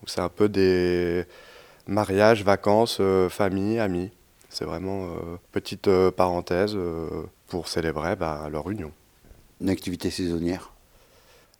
c'est 0.07 0.21
un 0.21 0.29
peu 0.29 0.47
des, 0.47 1.25
mariage, 1.89 2.43
vacances, 2.43 2.97
euh, 3.01 3.27
famille, 3.29 3.79
amis. 3.79 4.11
C'est 4.49 4.65
vraiment 4.65 5.05
euh, 5.05 5.37
petite 5.51 5.87
euh, 5.87 6.11
parenthèse 6.11 6.77
pour 7.49 7.67
célébrer 7.67 8.15
bah, 8.15 8.47
leur 8.51 8.69
union. 8.69 8.91
Une 9.61 9.69
activité 9.69 10.09
saisonnière? 10.09 10.71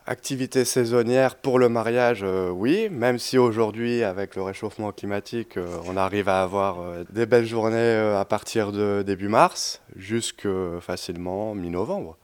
Activité 0.06 0.66
saisonnière 0.66 1.36
pour 1.36 1.60
le 1.60 1.70
mariage, 1.70 2.26
oui, 2.52 2.90
même 2.90 3.20
si 3.20 3.38
aujourd'hui, 3.38 4.04
avec 4.04 4.36
le 4.36 4.42
réchauffement 4.42 4.92
climatique, 4.92 5.60
on 5.86 5.98
arrive 5.98 6.30
à 6.30 6.42
avoir 6.42 6.78
des 7.12 7.28
belles 7.28 7.46
journées 7.46 8.16
à 8.18 8.26
partir 8.26 8.72
de 8.72 9.04
début 9.06 9.28
mars, 9.28 9.82
jusque 9.96 10.48
facilement 10.80 11.54
mi-novembre. 11.54 12.18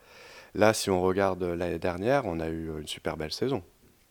Là, 0.55 0.73
si 0.73 0.89
on 0.89 0.99
regarde 0.99 1.43
l'année 1.43 1.77
dernière, 1.77 2.25
on 2.25 2.39
a 2.39 2.47
eu 2.47 2.71
une 2.79 2.87
super 2.87 3.17
belle 3.17 3.33
saison. 3.33 3.61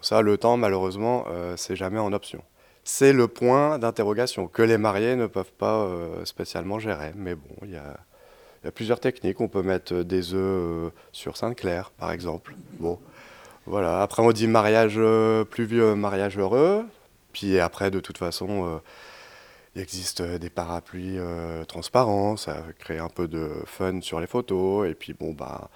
Ça, 0.00 0.20
le 0.20 0.38
temps, 0.38 0.56
malheureusement, 0.56 1.24
c'est 1.56 1.74
jamais 1.74 1.98
en 1.98 2.12
option 2.12 2.44
c'est 2.84 3.14
le 3.14 3.28
point 3.28 3.78
d'interrogation 3.78 4.46
que 4.46 4.62
les 4.62 4.78
mariés 4.78 5.16
ne 5.16 5.26
peuvent 5.26 5.52
pas 5.52 5.84
euh, 5.84 6.24
spécialement 6.24 6.78
gérer. 6.78 7.12
Mais 7.16 7.34
bon, 7.34 7.54
il 7.62 7.70
y 7.70 7.76
a, 7.76 7.96
plusieurs 8.70 9.00
techniques. 9.00 9.40
On 9.40 9.48
peut 9.48 9.62
mettre 9.62 10.02
des 10.02 10.34
œufs 10.34 10.40
euh, 10.40 10.90
sur 11.12 11.36
Sainte-Claire, 11.36 11.90
par 11.90 12.12
exemple. 12.12 12.54
Bon, 12.78 12.98
voilà. 13.66 14.02
Après, 14.02 14.22
on 14.22 14.32
dit 14.32 14.46
mariage 14.46 14.94
euh, 14.96 15.44
pluvieux, 15.44 15.94
mariage 15.94 16.38
heureux. 16.38 16.84
Puis 17.32 17.58
après, 17.58 17.90
de 17.90 18.00
toute 18.00 18.18
façon, 18.18 18.80
Il 19.74 19.82
existe 19.82 20.22
des 20.22 20.50
parapluies 20.50 21.18
transparents, 21.66 22.36
ça 22.36 22.62
crée 22.78 22.98
un 22.98 23.08
peu 23.08 23.26
de 23.26 23.50
fun 23.66 24.00
sur 24.02 24.20
les 24.20 24.28
photos. 24.28 24.88
Et 24.88 24.94
puis 24.94 25.14
bon, 25.14 25.32
bah, 25.32 25.68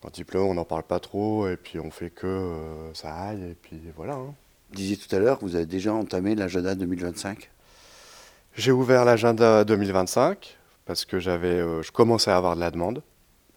quand 0.00 0.16
il 0.16 0.24
pleut, 0.24 0.40
on 0.40 0.54
n'en 0.54 0.64
parle 0.64 0.84
pas 0.84 1.00
trop. 1.00 1.46
Et 1.48 1.58
puis 1.58 1.78
on 1.78 1.90
fait 1.90 2.08
que 2.08 2.50
ça 2.94 3.14
aille. 3.14 3.42
Et 3.50 3.56
puis 3.60 3.78
voilà. 3.94 4.14
Hein. 4.14 4.34
Vous 4.70 4.76
disiez 4.76 4.96
tout 4.96 5.14
à 5.14 5.18
l'heure 5.18 5.38
que 5.38 5.44
vous 5.44 5.54
avez 5.54 5.66
déjà 5.66 5.92
entamé 5.92 6.34
l'agenda 6.34 6.74
2025 6.74 7.50
J'ai 8.56 8.72
ouvert 8.72 9.04
l'agenda 9.04 9.64
2025 9.64 10.56
parce 10.86 11.04
que 11.04 11.18
j'avais, 11.18 11.58
je 11.82 11.90
commençais 11.92 12.30
à 12.30 12.36
avoir 12.36 12.54
de 12.56 12.60
la 12.60 12.70
demande. 12.70 13.02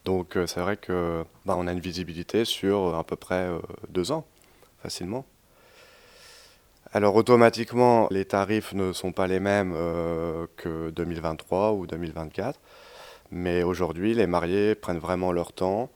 Donc 0.05 0.37
c'est 0.45 0.61
vrai 0.61 0.77
que 0.77 1.23
bah, 1.45 1.55
on 1.57 1.67
a 1.67 1.71
une 1.73 1.79
visibilité 1.79 2.45
sur 2.45 2.95
à 2.95 3.03
peu 3.03 3.15
près 3.15 3.49
deux 3.89 4.11
ans, 4.11 4.25
facilement. 4.81 5.25
Alors 6.93 7.15
automatiquement, 7.15 8.07
les 8.11 8.23
tarifs 8.23 8.73
ne 8.73 8.93
sont 8.93 9.11
pas 9.11 9.27
les 9.27 9.41
mêmes 9.41 9.73
euh, 9.75 10.47
que 10.55 10.89
2023 10.91 11.73
ou 11.73 11.85
2024, 11.85 12.59
mais 13.29 13.61
aujourd'hui, 13.63 14.13
les 14.13 14.25
mariés 14.25 14.73
prennent 14.73 14.97
vraiment 14.97 15.33
leur 15.33 15.51
temps, 15.51 15.89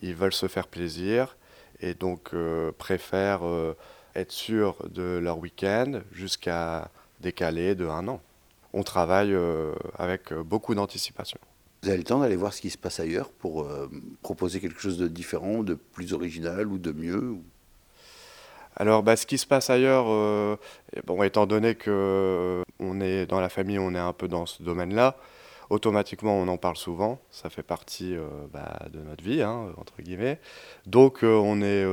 ils 0.00 0.14
veulent 0.14 0.32
se 0.32 0.48
faire 0.48 0.66
plaisir 0.68 1.36
et 1.80 1.92
donc 1.92 2.30
euh, 2.32 2.72
préfèrent 2.78 3.46
euh, 3.46 3.76
être 4.14 4.32
sûrs 4.32 4.76
de 4.88 5.18
leur 5.18 5.38
week-end 5.38 6.00
jusqu'à 6.12 6.90
décaler 7.20 7.74
de 7.74 7.86
un 7.86 8.08
an. 8.08 8.20
On 8.72 8.82
travaille 8.82 9.36
avec 9.96 10.32
beaucoup 10.32 10.74
d'anticipation. 10.74 11.38
Vous 11.82 11.88
avez 11.88 11.98
le 11.98 12.04
temps 12.04 12.20
d'aller 12.20 12.36
voir 12.36 12.52
ce 12.52 12.60
qui 12.60 12.70
se 12.70 12.78
passe 12.78 13.00
ailleurs 13.00 13.30
pour 13.30 13.66
proposer 14.22 14.60
quelque 14.60 14.80
chose 14.80 14.98
de 14.98 15.08
différent, 15.08 15.62
de 15.62 15.74
plus 15.74 16.12
original 16.12 16.66
ou 16.66 16.78
de 16.78 16.92
mieux 16.92 17.38
alors, 18.80 19.02
bah, 19.02 19.16
ce 19.16 19.26
qui 19.26 19.38
se 19.38 19.46
passe 19.46 19.70
ailleurs, 19.70 20.06
euh, 20.08 20.56
bon, 21.04 21.20
étant 21.24 21.46
donné 21.46 21.74
que 21.74 21.90
euh, 21.90 22.62
on 22.78 23.00
est 23.00 23.26
dans 23.26 23.40
la 23.40 23.48
famille, 23.48 23.78
on 23.78 23.92
est 23.92 23.98
un 23.98 24.12
peu 24.12 24.28
dans 24.28 24.46
ce 24.46 24.62
domaine-là, 24.62 25.16
automatiquement, 25.68 26.34
on 26.38 26.46
en 26.46 26.58
parle 26.58 26.76
souvent. 26.76 27.18
Ça 27.32 27.50
fait 27.50 27.64
partie 27.64 28.14
euh, 28.14 28.28
bah, 28.52 28.78
de 28.92 29.00
notre 29.00 29.24
vie, 29.24 29.42
hein, 29.42 29.72
entre 29.78 30.00
guillemets. 30.00 30.38
Donc, 30.86 31.20
on 31.24 31.60
est 31.60 31.84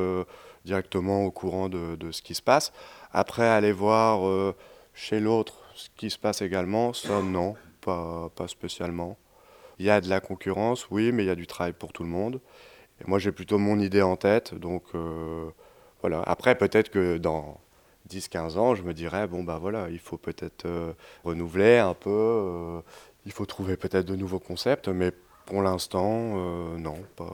directement 0.64 1.26
au 1.26 1.32
courant 1.32 1.70
de, 1.70 2.12
ce 2.12 2.22
qui 2.22 2.36
se 2.36 2.44
passe. 2.44 2.72
Après, 3.12 3.48
aller 3.48 3.72
voir 3.72 4.54
chez 4.94 5.20
l'autre 5.20 5.65
ce 5.76 5.90
qui 5.96 6.10
se 6.10 6.18
passe 6.18 6.42
également, 6.42 6.94
ça, 6.94 7.22
non, 7.22 7.56
pas, 7.82 8.30
pas 8.36 8.48
spécialement. 8.48 9.18
Il 9.78 9.86
y 9.86 9.90
a 9.92 10.02
de 10.02 10.10
la 10.10 10.20
concurrence, 10.20 10.90
oui, 10.90 11.12
mais 11.12 11.24
il 11.24 11.28
y 11.28 11.32
a 11.32 11.36
du 11.36 11.48
travail 11.48 11.74
pour 11.74 11.94
tout 11.94 12.04
le 12.04 12.10
monde. 12.10 12.40
Et 13.02 13.04
moi, 13.08 13.20
j'ai 13.20 13.32
plutôt 13.32 13.58
mon 13.58 13.78
idée 13.80 14.02
en 14.02 14.16
tête, 14.16 14.56
donc 14.56 14.84
après, 16.26 16.56
peut-être 16.56 16.90
que 16.90 17.18
dans 17.18 17.60
10-15 18.10 18.58
ans, 18.58 18.76
je 18.76 18.84
me 18.84 18.94
dirais, 18.94 19.28
bon, 19.28 19.44
bah 19.44 19.58
voilà, 19.60 19.90
il 19.90 20.00
faut 20.00 20.18
peut-être 20.18 20.66
euh, 20.66 20.94
renouveler 21.24 21.78
un 21.78 21.94
peu, 21.94 22.10
euh, 22.10 22.82
il 23.26 23.32
faut 23.32 23.46
trouver 23.46 23.78
peut-être 23.78 24.06
de 24.06 24.16
nouveaux 24.16 24.40
concepts, 24.40 24.88
mais 24.88 25.12
pour 25.46 25.62
l'instant, 25.62 26.34
euh, 26.36 26.78
non, 26.78 26.98
pas, 27.16 27.34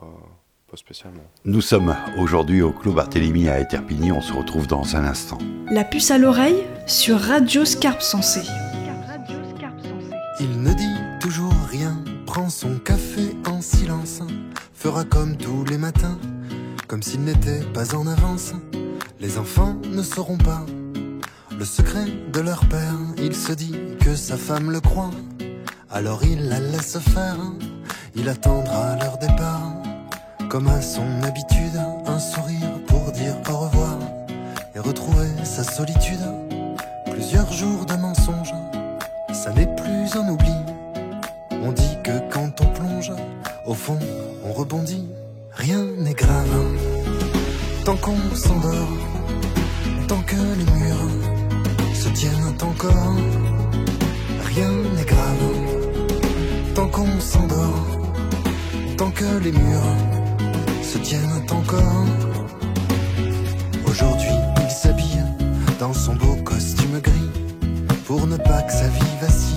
pas 0.72 0.78
spécialement. 0.78 1.20
Nous 1.44 1.60
sommes 1.60 1.94
aujourd'hui 2.16 2.62
au 2.62 2.72
Clos 2.72 2.94
Barthélemy 2.94 3.46
à 3.50 3.60
Eterpigny, 3.60 4.10
on 4.10 4.22
se 4.22 4.32
retrouve 4.32 4.66
dans 4.66 4.96
un 4.96 5.04
instant. 5.04 5.36
La 5.70 5.84
puce 5.84 6.10
à 6.10 6.16
l'oreille 6.16 6.64
sur 6.86 7.20
Radio 7.20 7.66
Scarpe 7.66 8.00
Sensé. 8.00 8.40
Il 10.40 10.62
ne 10.62 10.72
dit 10.72 10.96
toujours 11.20 11.52
rien, 11.70 12.02
prend 12.24 12.48
son 12.48 12.78
café 12.78 13.36
en 13.46 13.60
silence, 13.60 14.20
fera 14.72 15.04
comme 15.04 15.36
tous 15.36 15.66
les 15.66 15.76
matins 15.76 16.18
comme 16.88 17.02
s'il 17.02 17.22
n'était 17.24 17.60
pas 17.74 17.94
en 17.94 18.06
avance. 18.06 18.52
Les 19.20 19.38
enfants 19.38 19.76
ne 19.90 20.02
sauront 20.02 20.38
pas 20.38 20.64
le 21.58 21.64
secret 21.66 22.04
de 22.32 22.40
leur 22.40 22.66
père. 22.66 22.96
Il 23.18 23.34
se 23.34 23.52
dit 23.52 23.74
que 24.00 24.14
sa 24.14 24.36
femme 24.36 24.70
le 24.70 24.80
croit, 24.80 25.10
alors 25.90 26.24
il 26.24 26.48
la 26.48 26.60
laisse 26.60 26.98
faire. 26.98 27.36
Il 28.14 28.28
attendra 28.28 28.96
leur 28.96 29.16
départ, 29.16 29.31
comme 30.52 30.68
à 30.68 30.82
son 30.82 31.06
habitude, 31.22 31.80
un 32.04 32.18
sourire 32.18 32.68
pour 32.86 33.10
dire 33.12 33.34
au 33.48 33.56
revoir 33.56 33.96
et 34.74 34.80
retrouver 34.80 35.28
sa 35.44 35.64
solitude. 35.64 36.20
Plusieurs 37.10 37.50
jours 37.50 37.86
de 37.86 37.94
mensonges, 37.94 38.52
ça 39.32 39.50
n'est 39.54 39.74
plus 39.76 40.14
un 40.14 40.28
oubli. 40.28 40.52
On 41.62 41.72
dit 41.72 41.96
que 42.04 42.10
quand 42.30 42.50
on 42.60 42.66
plonge, 42.66 43.12
au 43.66 43.72
fond, 43.72 43.98
on 44.44 44.52
rebondit 44.52 45.08
rien 45.52 45.86
n'est 45.96 46.12
grave. 46.12 46.66
Tant 47.86 47.96
qu'on 47.96 48.34
s'endort, 48.34 48.98
tant 50.06 50.20
que 50.20 50.36
les 50.36 50.70
murs 50.78 51.94
se 51.94 52.10
tiennent 52.10 52.58
encore, 52.60 53.16
rien 54.44 54.70
n'est 54.96 55.06
grave. 55.06 55.44
Tant 56.74 56.88
qu'on 56.88 57.20
s'endort, 57.20 57.86
tant 58.98 59.10
que 59.10 59.38
les 59.42 59.52
murs 59.52 60.11
se 60.92 60.98
tiennent 60.98 61.42
encore. 61.50 62.04
Aujourd'hui, 63.88 64.36
il 64.62 64.70
s'habille 64.70 65.24
dans 65.80 65.94
son 65.94 66.14
beau 66.14 66.36
costume 66.44 67.00
gris 67.00 67.30
pour 68.06 68.26
ne 68.26 68.36
pas 68.36 68.60
que 68.62 68.72
sa 68.72 68.88
vie 68.88 69.16
vacille, 69.20 69.51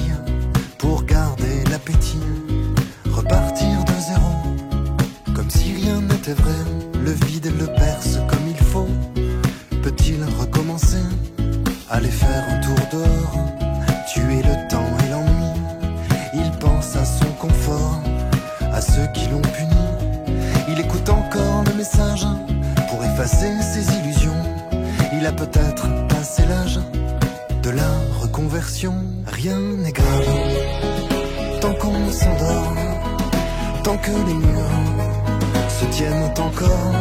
qu'on 31.85 32.11
s'endort, 32.11 32.75
tant 33.83 33.97
que 33.97 34.11
les 34.27 34.33
murs 34.33 34.81
se 35.69 35.85
tiennent 35.85 36.31
encore. 36.47 36.95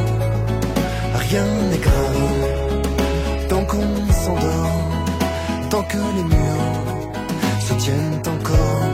Rien 1.14 1.46
n'est 1.70 1.78
grave 1.78 3.48
tant 3.48 3.64
qu'on 3.64 4.12
s'endort, 4.12 4.80
tant 5.70 5.82
que 5.82 6.02
les 6.16 6.24
murs 6.24 6.72
se 7.66 7.74
tiennent 7.74 8.22
encore. 8.36 8.90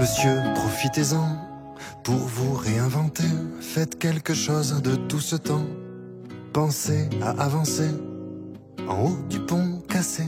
Monsieur, 0.00 0.40
profitez-en. 0.54 1.45
Faites 3.76 3.98
quelque 3.98 4.32
chose 4.32 4.80
de 4.80 4.96
tout 4.96 5.20
ce 5.20 5.36
temps. 5.36 5.66
Pensez 6.54 7.10
à 7.20 7.32
avancer 7.44 7.90
en 8.88 9.04
haut 9.04 9.18
du 9.28 9.38
pont 9.38 9.82
cassé, 9.86 10.22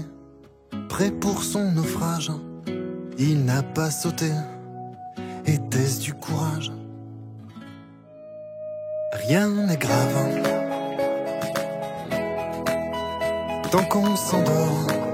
prêt 0.90 1.10
pour 1.10 1.42
son 1.42 1.72
naufrage. 1.72 2.30
Il 3.16 3.46
n'a 3.46 3.62
pas 3.62 3.90
sauté, 3.90 4.30
était-ce 5.46 5.98
du 5.98 6.12
courage? 6.12 6.70
Rien 9.14 9.48
n'est 9.48 9.78
grave, 9.78 10.42
tant 13.70 13.84
qu'on 13.84 14.14
s'endort. 14.14 15.07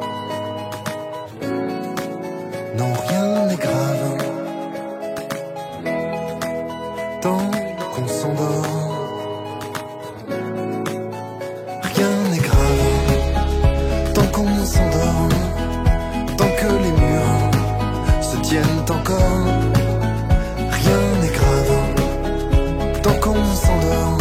Tant 23.05 23.21
qu'on 23.21 23.45
s'endort, 23.55 24.17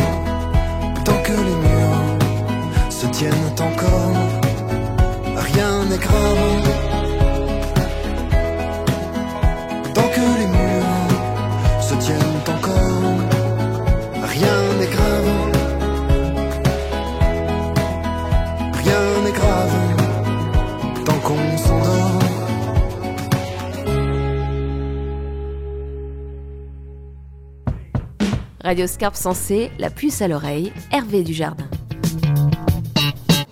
tant 1.05 1.17
que 1.23 1.31
les 1.31 1.55
murs 1.65 2.89
se 2.89 3.07
tiennent 3.07 3.55
encore, 3.57 4.17
rien 5.37 5.85
n'est 5.85 5.97
grave. 5.97 6.73
Radio 28.74 28.88
Scarpe 28.88 29.15
la 29.77 29.92
puce 29.92 30.24
à 30.24 30.27
l'oreille, 30.27 30.74
Hervé 30.92 31.22
Dujardin. 31.22 31.70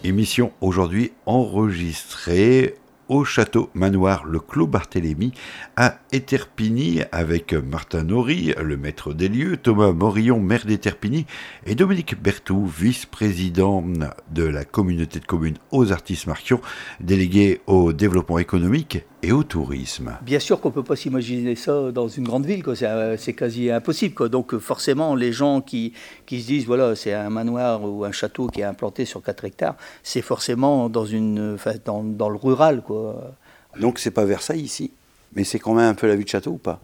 Émission 0.04 0.52
aujourd'hui 0.62 1.12
enregistrée 1.28 2.74
au 3.08 3.24
château 3.24 3.70
manoir 3.76 4.26
Le 4.26 4.40
Clos 4.40 4.66
Barthélemy 4.66 5.32
à 5.76 6.00
Éterpigny 6.12 7.04
avec 7.12 7.54
Martin 7.54 8.06
Nori, 8.06 8.56
le 8.60 8.78
maître 8.78 9.14
des 9.14 9.30
lieux, 9.30 9.58
Thomas 9.58 9.92
Morillon, 9.92 10.40
maire 10.40 10.66
d'Éterpigny 10.66 11.28
et 11.68 11.76
Dominique 11.76 12.20
Berthou, 12.20 12.66
vice-président 12.66 13.84
de 14.32 14.44
la 14.44 14.66
communauté 14.66 15.20
de 15.20 15.26
communes 15.26 15.60
aux 15.70 15.92
artistes 15.92 16.26
marquions, 16.26 16.62
délégué 17.00 17.62
au 17.68 17.94
développement 17.94 18.40
économique 18.40 19.06
et 19.24 19.32
au 19.32 19.44
tourisme. 19.44 20.18
Bien 20.22 20.40
sûr 20.40 20.60
qu'on 20.60 20.70
ne 20.70 20.74
peut 20.74 20.84
pas 20.84 20.96
s'imaginer 20.96 21.56
ça 21.56 21.92
dans 21.92 22.08
une 22.08 22.24
grande 22.24 22.46
ville, 22.46 22.64
euh, 22.68 23.16
c'est 23.18 23.34
quasi 23.34 23.70
impossible. 23.70 24.16
Quoi. 24.16 24.30
Donc 24.30 24.58
forcément, 24.58 25.16
les 25.16 25.32
gens 25.32 25.62
qui, 25.62 25.94
qui 26.26 26.42
se 26.42 26.48
disent, 26.48 26.66
voilà, 26.66 26.96
c'est 26.96 27.14
un 27.14 27.30
manoir 27.30 27.84
ou 27.84 28.04
un 28.04 28.12
château 28.12 28.48
qui 28.48 28.62
est 28.62 28.66
implanté 28.66 29.06
sur 29.06 29.22
4 29.22 29.46
hectares, 29.46 29.76
c'est 30.04 30.22
forcément 30.22 30.90
dans, 30.90 31.06
une, 31.06 31.58
dans, 31.86 32.04
dans 32.04 32.30
le 32.30 32.38
rural. 32.38 32.82
Quoi. 32.82 33.36
Donc 33.80 34.00
c'est 34.00 34.12
pas 34.12 34.26
Versailles 34.26 34.62
ici, 34.62 34.92
mais 35.36 35.44
c'est 35.44 35.60
quand 35.60 35.74
même 35.74 35.90
un 35.90 35.96
peu 35.96 36.08
la 36.08 36.16
vie 36.16 36.24
de 36.24 36.30
château 36.30 36.52
ou 36.52 36.58
pas? 36.58 36.82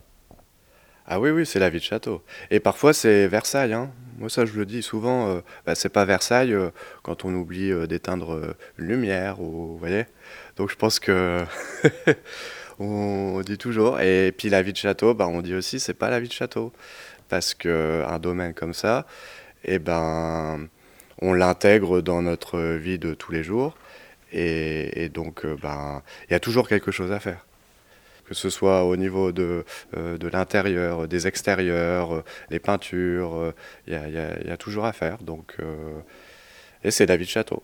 Ah 1.10 1.22
oui, 1.22 1.30
oui, 1.30 1.46
c'est 1.46 1.60
la 1.60 1.70
vie 1.70 1.80
de 1.80 1.84
château. 1.84 2.22
Et 2.52 2.60
parfois 2.60 2.94
c'est 2.94 3.28
Versailles. 3.28 3.74
Hein. 3.74 3.90
Moi, 4.20 4.32
ça, 4.32 4.46
je 4.46 4.54
le 4.58 4.66
dis 4.66 4.82
souvent, 4.82 5.28
euh, 5.28 5.42
bah, 5.64 5.76
c'est 5.76 5.90
pas 5.90 6.04
Versailles 6.04 6.52
euh, 6.52 6.72
quand 7.04 7.24
on 7.24 7.36
oublie 7.36 7.72
d'éteindre 7.88 8.56
une 8.80 8.88
lumière, 8.88 9.40
ou, 9.40 9.68
vous 9.68 9.78
voyez 9.78 10.06
donc 10.58 10.72
je 10.72 10.76
pense 10.76 11.00
que 11.00 11.44
on 12.80 13.42
dit 13.42 13.58
toujours. 13.58 14.00
Et 14.02 14.34
puis 14.38 14.50
la 14.50 14.62
vie 14.62 14.74
de 14.74 14.78
château, 14.78 15.14
bah, 15.14 15.28
on 15.28 15.42
dit 15.42 15.54
aussi 15.54 15.80
c'est 15.80 15.94
pas 15.94 16.10
la 16.10 16.20
vie 16.20 16.28
de 16.28 16.34
château 16.34 16.74
parce 17.30 17.54
que 17.54 18.04
un 18.08 18.20
domaine 18.20 18.54
comme 18.54 18.74
ça, 18.74 19.06
eh 19.66 19.80
ben 19.80 20.68
on 21.22 21.34
l'intègre 21.34 22.02
dans 22.02 22.22
notre 22.22 22.60
vie 22.78 23.00
de 23.00 23.14
tous 23.14 23.32
les 23.32 23.44
jours 23.44 23.78
et, 24.34 25.10
donc 25.14 25.46
euh, 25.46 25.56
ben 25.62 26.04
il 26.30 26.34
y 26.34 26.36
a 26.36 26.40
toujours 26.40 26.68
quelque 26.68 26.92
chose 26.92 27.12
à 27.12 27.20
faire 27.20 27.46
que 28.26 28.34
ce 28.34 28.50
soit 28.50 28.84
au 28.84 28.98
niveau 28.98 29.32
de, 29.32 29.64
euh, 29.96 30.18
de 30.18 30.28
l'intérieur, 30.28 31.08
des 31.08 31.28
extérieurs, 31.28 32.24
les 32.50 32.60
peintures, 32.60 33.54
il 33.88 33.94
y, 33.94 34.52
a 34.52 34.58
toujours 34.58 34.86
à 34.86 34.92
faire. 34.92 35.20
Donc, 35.20 35.56
et 36.84 36.92
c'est 36.92 37.06
de 37.06 37.24
château. 37.24 37.64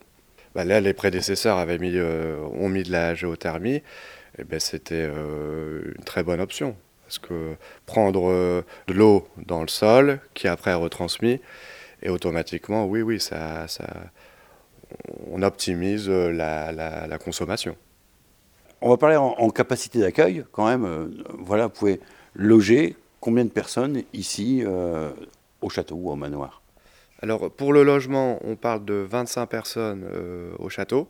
Bah, 0.55 0.65
là, 0.65 0.79
les 0.79 0.93
prédécesseurs 0.93 1.57
avaient 1.57 1.79
mis, 1.79 1.93
euh, 1.95 2.37
ont 2.53 2.69
mis 2.69 2.83
de 2.83 2.91
la 2.91 3.15
géothermie, 3.15 3.81
eh 4.37 4.43
ben, 4.43 4.59
c'était 4.59 5.09
euh, 5.09 5.93
une 5.97 6.03
très 6.03 6.23
bonne 6.23 6.39
option. 6.39 6.75
Parce 7.05 7.19
que 7.19 7.55
prendre 7.85 8.29
euh, 8.29 8.63
de 8.87 8.93
l'eau 8.93 9.27
dans 9.45 9.61
le 9.61 9.67
sol, 9.67 10.19
qui 10.33 10.47
après 10.47 10.71
est 10.71 10.75
retransmis, 10.75 11.41
et 12.03 12.09
automatiquement, 12.09 12.85
oui, 12.85 13.01
oui, 13.01 13.19
ça, 13.19 13.67
ça, 13.67 13.85
on 15.31 15.41
optimise 15.41 16.09
la, 16.09 16.71
la, 16.71 17.17
consommation. 17.17 17.75
On 18.81 18.89
va 18.89 18.97
parler 18.97 19.15
en, 19.15 19.49
capacité 19.49 19.99
d'accueil, 19.99 20.43
quand 20.51 20.67
même. 20.67 21.13
voilà, 21.39 21.67
vous 21.67 21.73
pouvez 21.73 22.01
loger 22.35 22.97
combien 23.21 23.45
de 23.45 23.49
personnes 23.49 24.03
ici 24.11 24.63
au 25.61 25.69
château 25.69 25.95
ou 25.95 26.11
au 26.11 26.15
manoir? 26.17 26.62
Alors 27.23 27.49
pour 27.49 27.71
le 27.71 27.83
logement, 27.83 28.37
on 28.45 28.57
parle 28.57 28.83
de 28.83 28.95
25 28.95 29.45
personnes 29.45 30.03
euh, 30.13 30.53
au 30.59 30.67
château 30.67 31.09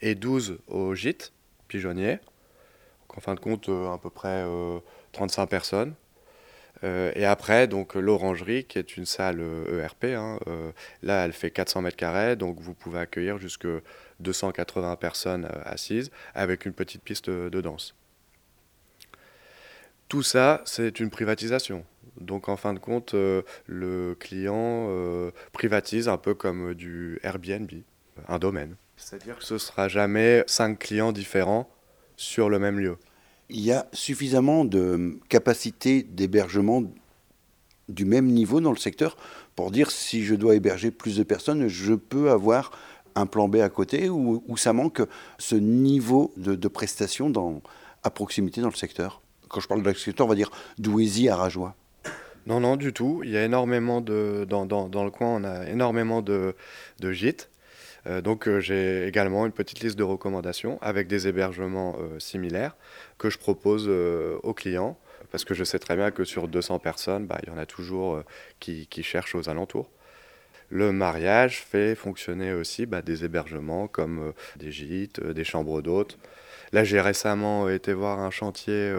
et 0.00 0.16
12 0.16 0.58
au 0.66 0.92
gîte 0.96 1.32
pigeonnier. 1.68 2.18
En 3.16 3.20
fin 3.20 3.36
de 3.36 3.40
compte, 3.40 3.68
euh, 3.68 3.92
à 3.92 3.98
peu 3.98 4.10
près 4.10 4.44
35 5.12 5.42
euh, 5.42 5.46
personnes. 5.46 5.94
et 6.82 7.24
après, 7.24 7.68
donc 7.68 7.94
l'orangerie, 7.94 8.64
qui 8.64 8.80
est 8.80 8.96
une 8.96 9.06
salle 9.06 9.40
ERP, 9.40 10.04
e 10.04 10.16
hein, 10.16 10.40
là, 11.04 11.24
elle 11.24 11.32
fait 11.32 11.52
400 11.52 11.82
mètres 11.82 11.96
carrés, 11.96 12.34
donc 12.34 12.58
vous 12.58 12.74
pouvez 12.74 12.98
accueillir 12.98 13.38
jusque 13.38 13.68
280 14.18 14.96
personnes 14.96 15.48
assises 15.64 16.10
avec 16.34 16.66
une 16.66 16.72
petite 16.72 17.04
piste 17.04 17.30
de 17.30 17.60
danse. 17.60 17.94
Tout 20.08 20.24
ça, 20.24 20.60
c'est 20.64 20.98
une 20.98 21.10
privatisation. 21.10 21.84
Donc 22.20 22.48
en 22.48 22.56
fin 22.56 22.74
de 22.74 22.78
compte, 22.78 23.14
euh, 23.14 23.42
le 23.66 24.14
client 24.18 24.86
euh, 24.88 25.30
privatise 25.52 26.08
un 26.08 26.18
peu 26.18 26.34
comme 26.34 26.74
du 26.74 27.18
Airbnb, 27.22 27.70
un 28.28 28.38
domaine. 28.38 28.76
C'est-à-dire 28.96 29.38
que 29.38 29.44
ce 29.44 29.54
ne 29.54 29.58
sera 29.58 29.88
jamais 29.88 30.44
cinq 30.46 30.78
clients 30.78 31.12
différents 31.12 31.68
sur 32.16 32.48
le 32.48 32.58
même 32.58 32.78
lieu. 32.78 32.96
Il 33.48 33.60
y 33.60 33.72
a 33.72 33.86
suffisamment 33.92 34.64
de 34.64 35.18
capacité 35.28 36.02
d'hébergement 36.02 36.84
du 37.88 38.04
même 38.04 38.26
niveau 38.26 38.60
dans 38.60 38.70
le 38.70 38.76
secteur 38.76 39.16
pour 39.56 39.70
dire 39.70 39.90
si 39.90 40.24
je 40.24 40.34
dois 40.34 40.54
héberger 40.54 40.90
plus 40.90 41.16
de 41.16 41.22
personnes, 41.22 41.68
je 41.68 41.94
peux 41.94 42.30
avoir 42.30 42.70
un 43.14 43.26
plan 43.26 43.48
B 43.48 43.56
à 43.56 43.68
côté 43.68 44.08
ou, 44.08 44.56
ça 44.56 44.72
manque 44.72 45.02
ce 45.38 45.54
niveau 45.54 46.32
de, 46.36 46.54
de 46.54 46.68
prestation 46.68 47.28
dans, 47.28 47.60
à 48.02 48.10
proximité 48.10 48.60
dans 48.60 48.68
le 48.68 48.74
secteur? 48.74 49.20
Quand 49.48 49.60
je 49.60 49.68
parle 49.68 49.82
de 49.82 49.92
secteur, 49.92 50.26
on 50.26 50.30
va 50.30 50.34
dire 50.34 50.50
d'Ouézy 50.78 51.28
à 51.28 51.36
Rajoie. 51.36 51.74
Non, 52.46 52.60
non, 52.60 52.76
du 52.76 52.92
tout. 52.92 53.22
Il 53.24 53.30
y 53.30 53.36
a 53.36 53.44
énormément 53.44 54.00
de. 54.00 54.44
Dans, 54.48 54.64
le 55.04 55.10
coin, 55.10 55.28
on 55.28 55.44
a 55.44 55.68
énormément 55.68 56.22
de, 56.22 56.54
gîtes. 57.00 57.48
Euh, 58.08 58.20
donc 58.20 58.48
euh, 58.48 58.58
j'ai 58.58 59.06
également 59.06 59.46
une 59.46 59.52
petite 59.52 59.78
liste 59.78 59.96
de 59.96 60.02
recommandations 60.02 60.76
avec 60.82 61.06
des 61.06 61.28
hébergements 61.28 61.96
euh, 62.00 62.18
similaires 62.18 62.74
que 63.16 63.30
je 63.30 63.38
propose 63.38 63.88
aux 63.88 64.54
clients 64.54 64.98
parce 65.30 65.44
que 65.44 65.54
je 65.54 65.62
sais 65.62 65.78
très 65.78 65.94
bien 65.94 66.10
que 66.10 66.24
sur 66.24 66.48
200 66.48 66.80
personnes, 66.80 67.26
bah, 67.26 67.38
il 67.44 67.48
y 67.48 67.52
en 67.52 67.58
a 67.58 67.64
toujours 67.64 68.22
qui, 68.58 68.88
qui, 68.88 69.04
cherchent 69.04 69.36
aux 69.36 69.48
alentours. 69.48 69.88
Le 70.68 70.90
mariage 70.90 71.62
fait 71.62 71.94
fonctionner 71.94 72.52
aussi 72.52 72.86
bah, 72.86 73.02
des 73.02 73.24
hébergements 73.24 73.86
comme 73.86 74.32
des 74.56 74.72
gîtes, 74.72 75.20
des 75.24 75.44
chambres 75.44 75.80
d'hôtes. 75.80 76.18
Là 76.72 76.82
j'ai 76.82 77.00
récemment 77.00 77.68
été 77.68 77.92
voir 77.92 78.18
un 78.18 78.30
chantier, 78.30 78.92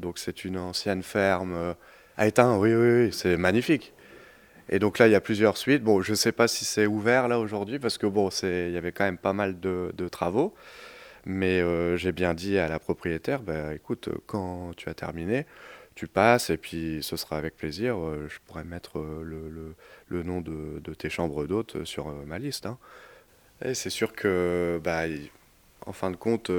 donc 0.00 0.18
c'est 0.18 0.44
une 0.44 0.56
ancienne 0.56 1.02
ferme 1.02 1.76
a 2.16 2.26
éteint, 2.26 2.56
oui, 2.58 2.74
oui, 2.74 3.04
oui, 3.04 3.12
c'est 3.12 3.36
magnifique. 3.36 3.92
Et 4.68 4.78
donc 4.78 4.98
là, 4.98 5.06
il 5.08 5.12
y 5.12 5.14
a 5.14 5.20
plusieurs 5.20 5.56
suites. 5.56 5.82
Bon, 5.82 6.00
je 6.00 6.12
ne 6.12 6.16
sais 6.16 6.32
pas 6.32 6.48
si 6.48 6.64
c'est 6.64 6.86
ouvert 6.86 7.28
là 7.28 7.38
aujourd'hui, 7.38 7.78
parce 7.78 7.98
que 7.98 8.06
bon, 8.06 8.30
il 8.42 8.70
y 8.70 8.76
avait 8.76 8.92
quand 8.92 9.04
même 9.04 9.18
pas 9.18 9.32
mal 9.32 9.60
de, 9.60 10.08
travaux. 10.08 10.54
Mais 11.26 11.60
euh, 11.60 11.96
j'ai 11.96 12.12
bien 12.12 12.34
dit 12.34 12.58
à 12.58 12.68
la 12.68 12.78
propriétaire, 12.78 13.40
bah, 13.42 13.74
écoute, 13.74 14.10
quand 14.26 14.72
tu 14.76 14.88
as 14.90 14.94
terminé, 14.94 15.46
tu 15.94 16.06
passes 16.06 16.50
et 16.50 16.56
puis 16.58 16.98
ce 17.02 17.16
sera 17.16 17.36
avec 17.36 17.56
plaisir. 17.56 17.96
Euh, 17.98 18.26
je 18.28 18.38
pourrais 18.46 18.64
mettre 18.64 18.98
euh, 18.98 19.22
le, 19.24 19.74
le, 20.08 20.22
nom 20.22 20.40
de, 20.40 20.80
de, 20.80 20.94
tes 20.94 21.08
chambres 21.08 21.46
d'hôtes 21.46 21.84
sur 21.84 22.08
ma 22.26 22.38
liste. 22.38 22.66
Hein. 22.66 22.78
Et 23.64 23.74
c'est 23.74 23.90
sûr 23.90 24.12
que, 24.12 24.80
bah, 24.84 25.02
en 25.86 25.92
fin 25.92 26.10
de 26.10 26.16
compte, 26.16 26.50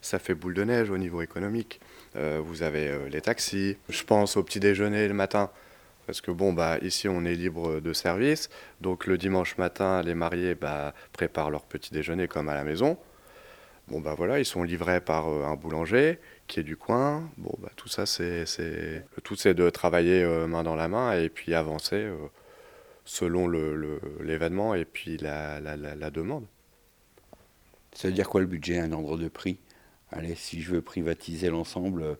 ça 0.00 0.18
fait 0.18 0.34
boule 0.34 0.54
de 0.54 0.64
neige 0.64 0.90
au 0.90 0.98
niveau 0.98 1.22
économique. 1.22 1.80
Euh, 2.16 2.40
vous 2.42 2.62
avez 2.62 2.88
euh, 2.88 3.08
les 3.08 3.20
taxis. 3.20 3.76
Je 3.88 4.04
pense 4.04 4.36
au 4.36 4.42
petit 4.42 4.60
déjeuner 4.60 5.08
le 5.08 5.14
matin. 5.14 5.50
Parce 6.06 6.20
que 6.20 6.30
bon, 6.30 6.52
bah, 6.52 6.78
ici 6.82 7.08
on 7.08 7.24
est 7.24 7.34
libre 7.34 7.80
de 7.80 7.92
service. 7.92 8.50
Donc 8.80 9.06
le 9.06 9.18
dimanche 9.18 9.56
matin, 9.58 10.02
les 10.02 10.14
mariés 10.14 10.54
bah, 10.54 10.94
préparent 11.12 11.50
leur 11.50 11.62
petit 11.64 11.92
déjeuner 11.92 12.28
comme 12.28 12.48
à 12.48 12.54
la 12.54 12.64
maison. 12.64 12.98
Bon, 13.88 14.00
bah 14.00 14.14
voilà, 14.16 14.38
ils 14.38 14.46
sont 14.46 14.62
livrés 14.62 15.00
par 15.00 15.28
euh, 15.28 15.44
un 15.44 15.56
boulanger 15.56 16.18
qui 16.46 16.60
est 16.60 16.62
du 16.62 16.76
coin. 16.76 17.28
Bon, 17.36 17.54
bah, 17.58 17.70
tout 17.76 17.88
ça, 17.88 18.06
c'est, 18.06 18.44
tout 19.22 19.36
c'est 19.36 19.54
de 19.54 19.68
travailler 19.70 20.24
main 20.46 20.62
dans 20.62 20.76
la 20.76 20.88
main 20.88 21.12
et 21.12 21.28
puis 21.28 21.54
avancer 21.54 22.06
selon 23.04 23.48
l'événement 24.20 24.74
et 24.74 24.84
puis 24.84 25.16
la, 25.18 25.60
demande. 26.10 26.46
Ça 27.92 28.08
veut 28.08 28.14
dire 28.14 28.28
quoi 28.28 28.40
le 28.40 28.46
budget, 28.46 28.78
un 28.78 28.92
ordre 28.92 29.18
de 29.18 29.28
prix? 29.28 29.58
Allez, 30.14 30.34
si 30.34 30.62
je 30.62 30.72
veux 30.72 30.82
privatiser 30.82 31.50
l'ensemble 31.50 32.16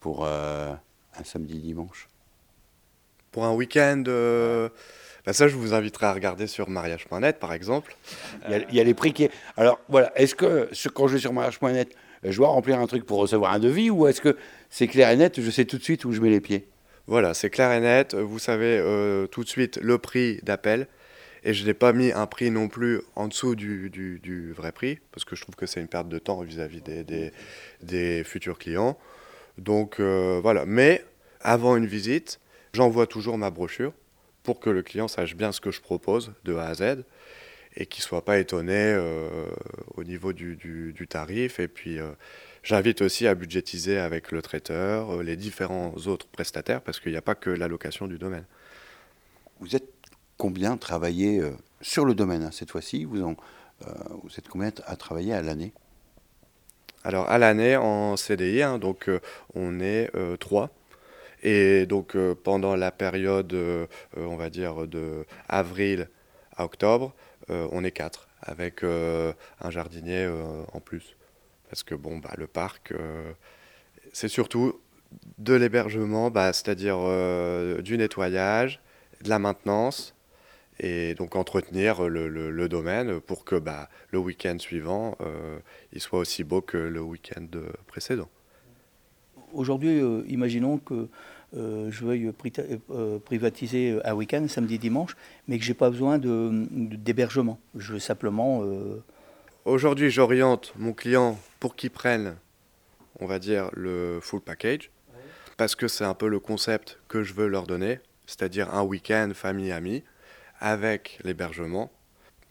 pour 0.00 0.24
euh, 0.24 0.72
un 1.18 1.24
samedi-dimanche 1.24 2.08
Pour 3.32 3.44
un 3.44 3.52
week-end 3.52 4.04
euh, 4.06 4.68
bah 5.26 5.32
ça, 5.32 5.48
je 5.48 5.56
vous 5.56 5.74
inviterai 5.74 6.06
à 6.06 6.12
regarder 6.12 6.46
sur 6.46 6.70
mariage.net, 6.70 7.40
par 7.40 7.52
exemple. 7.52 7.96
Il 8.48 8.64
y, 8.72 8.80
a, 8.80 8.84
les 8.84 8.94
prix 8.94 9.12
qui. 9.12 9.28
Alors, 9.56 9.80
voilà, 9.88 10.12
est-ce 10.14 10.36
que 10.36 10.70
quand 10.94 11.08
je 11.08 11.14
vais 11.14 11.18
sur 11.18 11.32
mariage.net, 11.32 11.92
je 12.22 12.36
dois 12.36 12.48
remplir 12.48 12.78
un 12.78 12.86
truc 12.86 13.04
pour 13.04 13.18
recevoir 13.18 13.52
un 13.52 13.58
devis 13.58 13.90
ou 13.90 14.06
est-ce 14.06 14.20
que 14.20 14.36
c'est 14.70 14.86
clair 14.86 15.10
et 15.10 15.16
net, 15.16 15.40
je 15.40 15.50
sais 15.50 15.64
tout 15.64 15.78
de 15.78 15.82
suite 15.82 16.04
où 16.04 16.12
je 16.12 16.20
mets 16.20 16.30
les 16.30 16.40
pieds? 16.40 16.68
Voilà, 17.08 17.34
c'est 17.34 17.50
clair 17.50 17.72
et 17.72 17.80
net. 17.80 18.14
Vous 18.14 18.38
savez 18.38 18.78
euh, 18.78 19.26
tout 19.26 19.42
de 19.42 19.48
suite 19.48 19.80
le 19.82 19.98
prix 19.98 20.38
d'appel. 20.44 20.86
Et 21.46 21.54
je 21.54 21.64
n'ai 21.64 21.74
pas 21.74 21.92
mis 21.92 22.10
un 22.10 22.26
prix 22.26 22.50
non 22.50 22.66
plus 22.66 23.02
en 23.14 23.28
dessous 23.28 23.54
du, 23.54 24.52
vrai 24.52 24.72
prix, 24.72 24.98
parce 25.12 25.24
que 25.24 25.36
je 25.36 25.42
trouve 25.42 25.54
que 25.54 25.64
c'est 25.64 25.80
une 25.80 25.86
perte 25.86 26.08
de 26.08 26.18
temps 26.18 26.42
vis-à-vis 26.42 26.82
des, 26.82 28.24
futurs 28.24 28.58
clients. 28.58 28.98
Donc 29.56 30.00
euh, 30.00 30.40
voilà, 30.42 30.66
mais 30.66 31.04
avant 31.40 31.76
une 31.76 31.86
visite, 31.86 32.40
j'envoie 32.72 33.06
toujours 33.06 33.38
ma 33.38 33.50
brochure 33.50 33.92
pour 34.42 34.58
que 34.58 34.70
le 34.70 34.82
client 34.82 35.06
sache 35.06 35.36
bien 35.36 35.52
ce 35.52 35.60
que 35.60 35.70
je 35.70 35.80
propose 35.80 36.32
de 36.44 36.56
A 36.56 36.66
à 36.66 36.74
Z 36.74 37.04
et 37.76 37.86
qu'il 37.86 38.02
ne 38.02 38.06
soit 38.06 38.24
pas 38.24 38.38
étonné 38.38 38.74
euh, 38.74 39.46
au 39.94 40.02
niveau 40.02 40.32
du, 40.32 40.56
du, 40.56 41.06
tarif. 41.06 41.60
Et 41.60 41.68
puis 41.68 42.00
euh, 42.00 42.10
j'invite 42.64 43.02
aussi 43.02 43.28
à 43.28 43.36
budgétiser 43.36 43.98
avec 43.98 44.32
le 44.32 44.42
traiteur, 44.42 45.22
les 45.22 45.36
différents 45.36 45.94
autres 46.06 46.26
prestataires, 46.26 46.82
parce 46.82 46.98
qu'il 46.98 47.12
n'y 47.12 47.18
a 47.18 47.22
pas 47.22 47.36
que 47.36 47.50
l'allocation 47.50 48.08
du 48.08 48.18
domaine. 48.18 48.46
Vous 49.60 49.76
êtes 49.76 49.95
combien 50.36 50.76
travaillé 50.76 51.40
euh, 51.40 51.50
sur 51.80 52.04
le 52.04 52.14
domaine 52.14 52.42
hein, 52.42 52.50
cette 52.52 52.70
fois-ci 52.70 53.06
euh, 53.06 53.34
vous 54.22 54.30
êtes 54.38 54.48
combien 54.48 54.70
à 54.86 54.96
travailler 54.96 55.34
à 55.34 55.42
l'année? 55.42 55.72
Alors 57.04 57.28
à 57.28 57.38
l'année 57.38 57.76
en 57.76 58.16
CDI, 58.16 58.62
hein, 58.62 58.78
donc 58.78 59.08
euh, 59.08 59.20
on 59.54 59.80
est 59.80 60.10
trois. 60.40 60.70
Et 61.42 61.86
donc 61.86 62.16
pendant 62.42 62.74
la 62.74 62.90
période, 62.90 63.54
on 64.16 64.36
va 64.36 64.50
dire 64.50 64.88
de 64.88 65.26
avril 65.48 66.08
à 66.56 66.64
octobre, 66.64 67.14
on 67.48 67.84
est 67.84 67.92
quatre 67.92 68.26
avec 68.40 68.82
un 68.82 69.70
jardinier 69.70 70.28
en 70.72 70.80
plus. 70.80 71.14
Parce 71.68 71.84
que 71.84 71.94
bon, 71.94 72.16
bah, 72.16 72.32
le 72.36 72.48
parc, 72.48 72.94
c'est 74.12 74.28
surtout 74.28 74.80
de 75.38 75.54
l'hébergement, 75.54 76.30
bah, 76.30 76.52
c'est-à-dire 76.52 76.98
du 77.82 77.98
nettoyage, 77.98 78.80
de 79.22 79.28
la 79.28 79.38
maintenance, 79.38 80.15
et 80.80 81.14
donc 81.14 81.36
entretenir 81.36 82.08
le, 82.08 82.68
domaine 82.68 83.20
pour 83.20 83.44
que 83.44 83.56
bah, 83.56 83.88
le 84.10 84.18
week-end 84.18 84.56
suivant, 84.58 85.16
euh, 85.20 85.58
il 85.92 86.00
soit 86.00 86.18
aussi 86.18 86.44
beau 86.44 86.60
que 86.60 86.76
le 86.76 87.00
week-end 87.00 87.46
précédent. 87.86 88.28
Aujourd'hui, 89.52 90.00
euh, 90.00 90.22
imaginons 90.26 90.78
que 90.78 91.08
euh, 91.56 91.90
je 91.90 92.04
veuille 92.04 92.32
privatiser 93.24 93.98
un 94.04 94.14
week-end, 94.14 94.46
samedi, 94.48 94.78
dimanche, 94.78 95.16
mais 95.48 95.58
que 95.58 95.64
je 95.64 95.70
n'ai 95.70 95.74
pas 95.74 95.90
besoin 95.90 96.18
d'hébergement. 96.18 97.58
je 97.76 97.94
veux 97.94 97.98
simplement... 97.98 98.62
Aujourd'hui, 99.64 100.10
j'oriente 100.10 100.72
mon 100.76 100.92
client 100.92 101.40
pour 101.58 101.74
qu'il 101.74 101.90
prenne, 101.90 102.36
on 103.18 103.26
va 103.26 103.40
dire, 103.40 103.68
le 103.72 104.20
full 104.22 104.40
package, 104.40 104.90
parce 105.56 105.74
que 105.74 105.88
c'est 105.88 106.04
un 106.04 106.14
peu 106.14 106.28
le 106.28 106.38
concept 106.38 107.00
que 107.08 107.24
je 107.24 107.34
veux 107.34 107.48
leur 107.48 107.66
donner, 107.66 107.98
c'est-à-dire 108.26 108.72
un 108.72 108.82
week-end 108.82 109.32
famille-amis 109.34 110.04
avec 110.60 111.18
l'hébergement. 111.24 111.90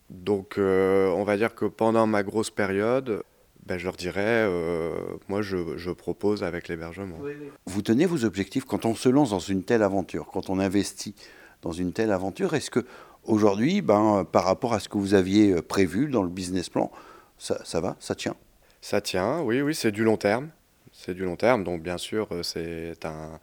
Donc 0.10 0.58
euh, 0.58 1.08
on 1.10 1.24
va 1.24 1.38
dire 1.38 1.56
que 1.56 1.66
pendant 1.66 2.06
ma 2.08 2.24
grosse 2.24 2.52
période, 2.52 3.24
ben, 3.66 3.78
je 3.80 3.86
leur 3.86 3.96
dirais, 3.96 4.22
euh, 4.48 4.94
moi 5.28 5.42
je, 5.42 5.78
je, 5.78 5.90
propose 5.92 6.44
avec 6.44 6.68
l'hébergement. 6.68 7.18
Vous 7.66 7.82
tenez 7.82 8.06
vos 8.06 8.24
objectifs 8.24 8.66
quand 8.66 8.86
on 8.86 8.94
se 8.94 9.10
lance 9.10 9.32
dans 9.32 9.40
une 9.40 9.64
telle 9.64 9.82
aventure, 9.82 10.28
quand 10.32 10.50
on 10.50 10.60
investit 10.60 11.16
dans 11.64 11.72
une 11.72 11.92
telle 11.92 12.12
aventure 12.12 12.54
Est-ce 12.54 12.70
que 12.70 12.86
aujourd'hui, 13.24 13.82
ben, 13.82 14.26
par 14.32 14.46
rapport 14.46 14.74
à 14.74 14.80
ce 14.80 14.90
que 14.90 15.00
vous 15.00 15.16
aviez 15.16 15.52
euh, 15.52 15.62
prévu 15.64 16.08
dans 16.08 16.22
le 16.22 16.30
business 16.30 16.70
plan, 16.70 16.92
ça, 17.40 17.60
ça 17.66 17.82
va, 17.82 17.96
ça 18.00 18.14
tient? 18.14 18.36
Ça 18.82 19.02
tient, 19.02 19.42
oui, 19.42 19.62
oui, 19.62 19.74
c'est 19.74 19.92
du 19.92 20.04
long 20.04 20.18
terme. 20.18 20.50
C'est 20.94 21.16
du 21.16 21.26
long 21.26 21.36
terme, 21.36 21.64
donc 21.64 21.82
bien 21.82 21.98
sûr 21.98 22.30
c'est 22.44 23.04
un, 23.04 23.40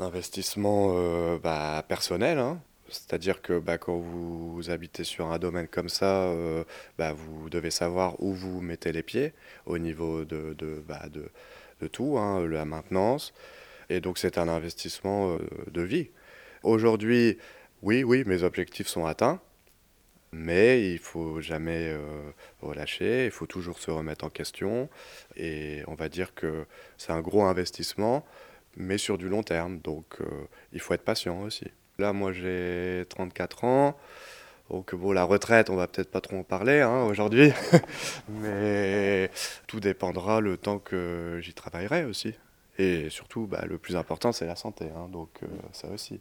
investissement 0.00 0.92
bah, 1.36 1.84
personnel. 1.86 2.38
Hein. 2.38 2.58
C'est-à-dire 2.92 3.42
que 3.42 3.58
bah, 3.58 3.78
quand 3.78 3.96
vous, 3.96 4.70
habitez 4.70 5.04
sur 5.04 5.26
un 5.32 5.38
domaine 5.38 5.68
comme 5.68 5.88
ça, 5.88 6.24
euh, 6.24 6.64
bah, 6.98 7.12
vous 7.12 7.50
devez 7.50 7.70
savoir 7.70 8.22
où 8.22 8.32
vous 8.32 8.60
mettez 8.60 8.92
les 8.92 9.02
pieds 9.02 9.32
au 9.66 9.78
niveau 9.78 10.24
de, 10.24 10.54
bah, 10.86 11.02
tout, 11.90 12.18
hein, 12.18 12.46
la 12.46 12.64
maintenance. 12.64 13.32
Et 13.88 14.00
donc 14.00 14.18
c'est 14.18 14.38
un 14.38 14.48
investissement 14.48 15.32
euh, 15.32 15.38
de 15.70 15.82
vie. 15.82 16.10
Aujourd'hui, 16.62 17.38
oui, 17.82 18.04
oui, 18.04 18.24
mes 18.26 18.42
objectifs 18.42 18.86
sont 18.86 19.06
atteints, 19.06 19.40
mais 20.32 20.92
il 20.92 20.98
faut 20.98 21.40
jamais 21.40 21.88
euh, 21.88 22.30
relâcher, 22.60 23.26
il 23.26 23.30
faut 23.30 23.46
toujours 23.46 23.78
se 23.78 23.90
remettre 23.90 24.24
en 24.24 24.30
question. 24.30 24.88
Et 25.36 25.82
on 25.88 25.94
va 25.94 26.08
dire 26.08 26.34
que 26.34 26.66
c'est 26.98 27.12
un 27.12 27.20
gros 27.20 27.44
investissement, 27.44 28.24
mais 28.76 28.98
sur 28.98 29.18
du 29.18 29.28
long 29.28 29.42
terme. 29.42 29.80
Donc 29.80 30.18
il 30.72 30.80
faut 30.80 30.94
être 30.94 31.04
patient 31.04 31.42
aussi. 31.42 31.66
Là, 31.98 32.12
moi, 32.12 32.32
j'ai 32.32 33.04
34 33.08 33.64
ans. 33.64 33.96
Donc, 34.70 34.94
bon, 34.94 35.12
la 35.12 35.24
retraite, 35.24 35.68
on 35.70 35.76
va 35.76 35.86
peut-être 35.86 36.10
pas 36.10 36.20
trop 36.22 36.38
en 36.38 36.44
parler 36.44 36.80
hein, 36.80 37.02
aujourd'hui. 37.04 37.52
Mais 38.28 39.30
tout 39.66 39.80
dépendra 39.80 40.40
le 40.40 40.56
temps 40.56 40.78
que 40.78 41.38
j'y 41.42 41.52
travaillerai 41.52 42.04
aussi. 42.04 42.34
Et 42.78 43.10
surtout, 43.10 43.46
bah, 43.46 43.64
le 43.68 43.76
plus 43.78 43.96
important, 43.96 44.32
c'est 44.32 44.46
la 44.46 44.56
santé. 44.56 44.86
Hein, 44.96 45.08
donc, 45.10 45.28
euh, 45.42 45.46
ça 45.72 45.88
aussi. 45.88 46.20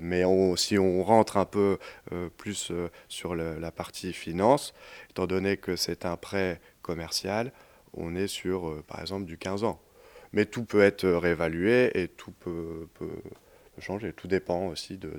Mais 0.00 0.24
si 0.56 0.78
on 0.78 1.04
rentre 1.04 1.36
un 1.36 1.44
peu 1.44 1.78
euh, 2.12 2.28
plus 2.36 2.72
euh, 2.72 2.90
sur 3.08 3.36
la 3.36 3.70
partie 3.70 4.12
finance, 4.12 4.74
étant 5.10 5.28
donné 5.28 5.56
que 5.56 5.76
c'est 5.76 6.04
un 6.04 6.16
prêt 6.16 6.60
commercial, 6.82 7.52
on 7.94 8.16
est 8.16 8.26
sur, 8.26 8.82
par 8.88 9.00
exemple, 9.00 9.26
du 9.26 9.38
15 9.38 9.62
ans. 9.62 9.80
Mais 10.32 10.46
tout 10.46 10.64
peut 10.64 10.82
être 10.82 11.06
réévalué 11.06 11.90
et 11.94 12.08
tout 12.08 12.32
peut, 12.32 12.88
peut 12.94 13.22
changer. 13.80 14.12
Tout 14.12 14.28
dépend 14.28 14.66
aussi 14.66 14.98
de, 14.98 15.10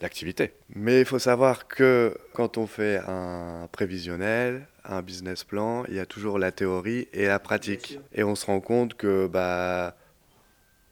l'activité. 0.00 0.52
Mais 0.74 1.00
il 1.00 1.06
faut 1.06 1.18
savoir 1.18 1.66
que 1.66 2.16
quand 2.34 2.58
on 2.58 2.66
fait 2.66 3.00
un 3.08 3.66
prévisionnel, 3.72 4.66
un 4.84 5.00
business 5.00 5.42
plan, 5.42 5.84
il 5.88 5.94
y 5.94 6.00
a 6.00 6.06
toujours 6.06 6.38
la 6.38 6.52
théorie 6.52 7.08
et 7.12 7.26
la 7.26 7.38
pratique. 7.38 7.98
Et 8.12 8.22
on 8.22 8.34
se 8.34 8.44
rend 8.46 8.60
compte 8.60 8.94
que 8.94 9.26
bah, 9.26 9.96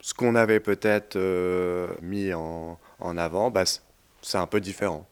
ce 0.01 0.15
qu'on 0.15 0.35
avait 0.35 0.61
peut-être 0.61 1.17
euh, 1.17 1.89
mis 2.03 2.33
en, 2.33 2.79
avant, 3.01 3.51
bah, 3.51 3.65
c'est 4.23 4.39
un 4.39 4.47
peu 4.47 4.61
différent. 4.61 5.07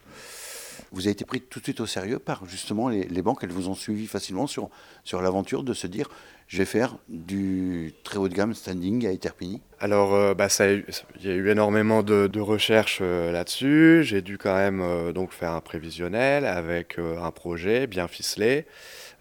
Vous 0.92 1.06
avez 1.06 1.12
été 1.12 1.24
pris 1.24 1.40
tout 1.40 1.58
de 1.58 1.64
suite 1.64 1.80
au 1.80 1.86
sérieux 1.86 2.18
par 2.18 2.44
justement 2.46 2.88
les, 2.88 3.22
banques, 3.22 3.40
elles 3.42 3.50
vous 3.50 3.68
ont 3.68 3.74
suivi 3.74 4.06
facilement 4.06 4.46
sur, 4.46 4.68
sur 5.04 5.22
l'aventure 5.22 5.64
de 5.64 5.72
se 5.72 5.86
dire 5.86 6.08
je 6.48 6.58
vais 6.58 6.66
faire 6.66 6.98
du 7.08 7.94
très 8.04 8.18
haut 8.18 8.28
de 8.28 8.34
gamme 8.34 8.52
standing 8.52 9.06
à 9.06 9.10
Eterpini 9.10 9.62
Alors, 9.80 10.12
euh, 10.14 10.34
bah, 10.34 10.48
il 10.60 10.84
y 11.26 11.30
a 11.30 11.34
eu 11.34 11.48
énormément 11.48 12.02
de, 12.02 12.40
recherches 12.40 12.98
euh, 13.00 13.32
là-dessus. 13.32 14.02
J'ai 14.04 14.20
dû 14.20 14.36
quand 14.36 14.54
même 14.54 14.82
euh, 14.82 15.12
donc 15.12 15.32
faire 15.32 15.52
un 15.52 15.62
prévisionnel 15.62 16.44
avec 16.44 16.98
un 16.98 17.30
projet 17.30 17.86
bien 17.86 18.06
ficelé. 18.06 18.66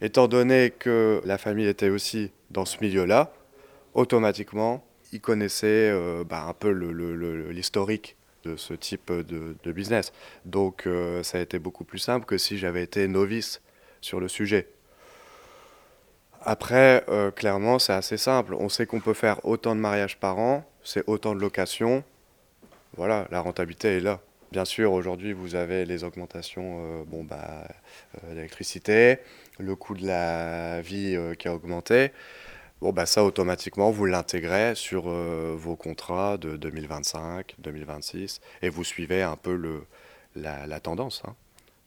Étant 0.01 0.27
donné 0.27 0.71
que 0.71 1.21
la 1.23 1.38
famille 1.38 1.67
était 1.67 1.89
aussi 1.89 2.31
dans 2.49 2.65
ce 2.65 2.77
milieu-là, 2.81 3.31
automatiquement, 3.93 4.84
ils 5.13 5.21
connaissaient 5.21 5.93
bah, 6.29 6.45
un 6.49 6.53
peu 6.53 6.69
l'historique 7.49 8.17
de 8.43 8.56
ce 8.56 8.73
type 8.73 9.12
de, 9.12 9.71
business. 9.71 10.13
Donc, 10.45 10.88
ça 11.23 11.38
a 11.38 11.41
été 11.41 11.60
beaucoup 11.60 11.84
plus 11.84 11.99
simple 11.99 12.25
que 12.25 12.38
si 12.38 12.58
j'avais 12.58 12.84
été 12.84 13.08
novice 13.08 13.62
sur 14.01 14.19
le 14.19 14.27
sujet. 14.27 14.67
Après, 16.43 17.04
euh, 17.08 17.30
clairement, 17.30 17.77
c'est 17.77 17.93
assez 17.93 18.17
simple. 18.17 18.56
On 18.56 18.67
sait 18.67 18.88
qu'on 18.88 18.99
peut 18.99 19.13
faire 19.13 19.45
autant 19.45 19.75
de 19.75 19.80
mariages 19.80 20.17
par 20.17 20.39
an, 20.39 20.65
c'est 20.84 21.04
autant 21.08 21.36
de 21.36 21.39
locations. 21.39 22.04
Voilà, 22.97 23.27
la 23.32 23.41
rentabilité 23.41 23.97
est 23.97 23.99
là. 23.99 24.19
Bien 24.51 24.65
sûr, 24.65 24.91
aujourd'hui, 24.91 25.34
vous 25.34 25.56
avez 25.56 25.86
les 25.86 26.04
augmentations 26.04 26.82
euh, 26.84 27.04
bon, 27.06 27.23
bah, 27.23 27.67
euh, 28.23 28.34
d'électricité, 28.34 29.19
le 29.60 29.75
coût 29.75 29.93
de 29.93 30.06
la 30.06 30.82
vie 30.82 31.15
qui 31.38 31.47
a 31.47 31.54
augmenté. 31.54 32.12
Bon, 32.82 32.91
bah, 32.91 33.06
ça, 33.06 33.24
automatiquement, 33.24 33.91
vous 33.91 34.06
l'intégrez 34.06 34.74
sur 34.76 35.04
vos 35.08 35.76
contrats 35.76 36.38
de 36.38 36.58
2025, 36.58 37.56
2026, 37.60 38.41
et 38.63 38.70
vous 38.70 38.84
suivez 38.84 39.22
un 39.22 39.36
peu 39.36 39.56
le, 39.56 39.84
la, 40.36 40.80
tendance, 40.80 41.22
hein, 41.28 41.36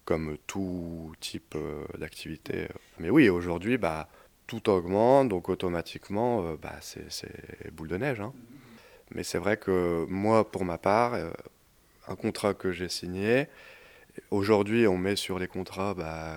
comme 0.05 0.37
tout 0.47 1.13
type 1.19 1.57
d'activité. 1.99 2.69
Mais 3.01 3.11
oui, 3.11 3.29
aujourd'hui, 3.29 3.77
bah, 3.77 4.09
tout 4.47 4.69
augmente, 4.69 5.29
donc 5.29 5.49
automatiquement, 5.49 6.45
euh, 6.45 6.57
bah, 6.61 6.77
c'est 6.81 7.73
boule 7.73 7.89
de 7.89 7.97
neige. 7.97 8.21
Hein. 8.21 8.33
Mais 9.15 9.23
c'est 9.23 9.39
vrai 9.39 9.57
que 9.57 10.07
moi, 10.09 10.51
pour 10.51 10.65
ma 10.65 10.79
part, 10.79 11.15
euh, 11.15 11.31
un 12.09 12.17
contrat 12.17 12.55
que 12.55 12.73
j'ai 12.73 12.89
signé, 12.89 13.49
aujourd'hui, 14.31 14.87
on 14.87 14.99
met 14.99 15.17
sur 15.17 15.39
les 15.39 15.47
contrats 15.47 15.95
bah, 15.95 16.37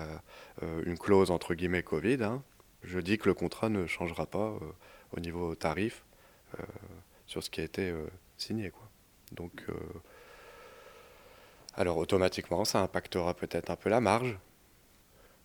euh, 0.62 0.82
une 0.86 0.98
clause 0.98 1.30
entre 1.30 1.54
guillemets 1.54 1.82
Covid. 1.82 2.22
Hein. 2.22 2.42
Je 2.88 2.98
dis 3.00 3.18
que 3.18 3.28
le 3.28 3.34
contrat 3.34 3.68
ne 3.68 3.86
changera 3.86 4.26
pas 4.26 4.54
au 5.12 5.20
niveau 5.20 5.54
tarif 5.54 6.04
sur 7.26 7.42
ce 7.42 7.50
qui 7.50 7.60
a 7.60 7.64
été 7.64 7.94
signé. 8.38 8.70
Quoi. 8.70 8.88
Donc, 9.32 9.66
alors 11.74 11.98
automatiquement, 11.98 12.64
ça 12.64 12.80
impactera 12.80 13.34
peut-être 13.34 13.70
un 13.70 13.76
peu 13.76 13.90
la 13.90 14.00
marge. 14.00 14.38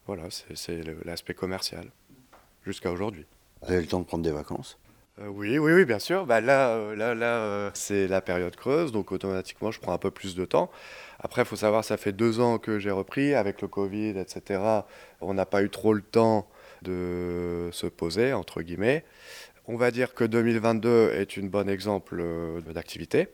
Voilà, 0.07 0.23
c'est 0.29 0.81
l'aspect 1.05 1.33
commercial 1.33 1.91
jusqu'à 2.65 2.91
aujourd'hui. 2.91 3.25
Vous 3.61 3.71
avez 3.71 3.81
le 3.81 3.87
temps 3.87 3.99
de 3.99 4.05
prendre 4.05 4.23
des 4.23 4.31
vacances? 4.31 4.77
Euh, 5.19 5.27
oui, 5.27 5.59
oui, 5.59 5.73
oui, 5.73 5.85
bien 5.85 5.99
sûr. 5.99 6.25
Bah, 6.25 6.41
là, 6.41 6.69
euh, 6.69 6.95
là, 6.95 7.13
là 7.13 7.37
euh, 7.37 7.71
c'est 7.73 8.07
la 8.07 8.21
période 8.21 8.55
creuse, 8.55 8.91
donc 8.91 9.11
automatiquement, 9.11 9.71
je 9.71 9.79
prends 9.79 9.93
un 9.93 9.97
peu 9.97 10.11
plus 10.11 10.35
de 10.35 10.43
temps. 10.43 10.71
Après, 11.19 11.43
il 11.43 11.45
faut 11.45 11.55
savoir, 11.55 11.85
ça 11.85 11.97
fait 11.97 12.11
deux 12.11 12.39
ans 12.39 12.57
que 12.57 12.79
j'ai 12.79 12.91
repris 12.91 13.33
avec 13.35 13.61
le 13.61 13.67
Covid, 13.67 14.17
etc. 14.17 14.61
On 15.21 15.33
n'a 15.33 15.45
pas 15.45 15.61
eu 15.63 15.69
trop 15.69 15.93
le 15.93 16.01
temps 16.01 16.49
de 16.83 17.69
se 17.71 17.87
poser, 17.87 18.33
entre 18.33 18.61
guillemets. 18.61 19.03
On 19.67 19.77
va 19.77 19.91
dire 19.91 20.13
que 20.13 20.23
2022 20.23 21.11
est 21.13 21.37
une 21.37 21.49
bonne 21.49 21.69
exemple 21.69 22.23
d'activité. 22.73 23.29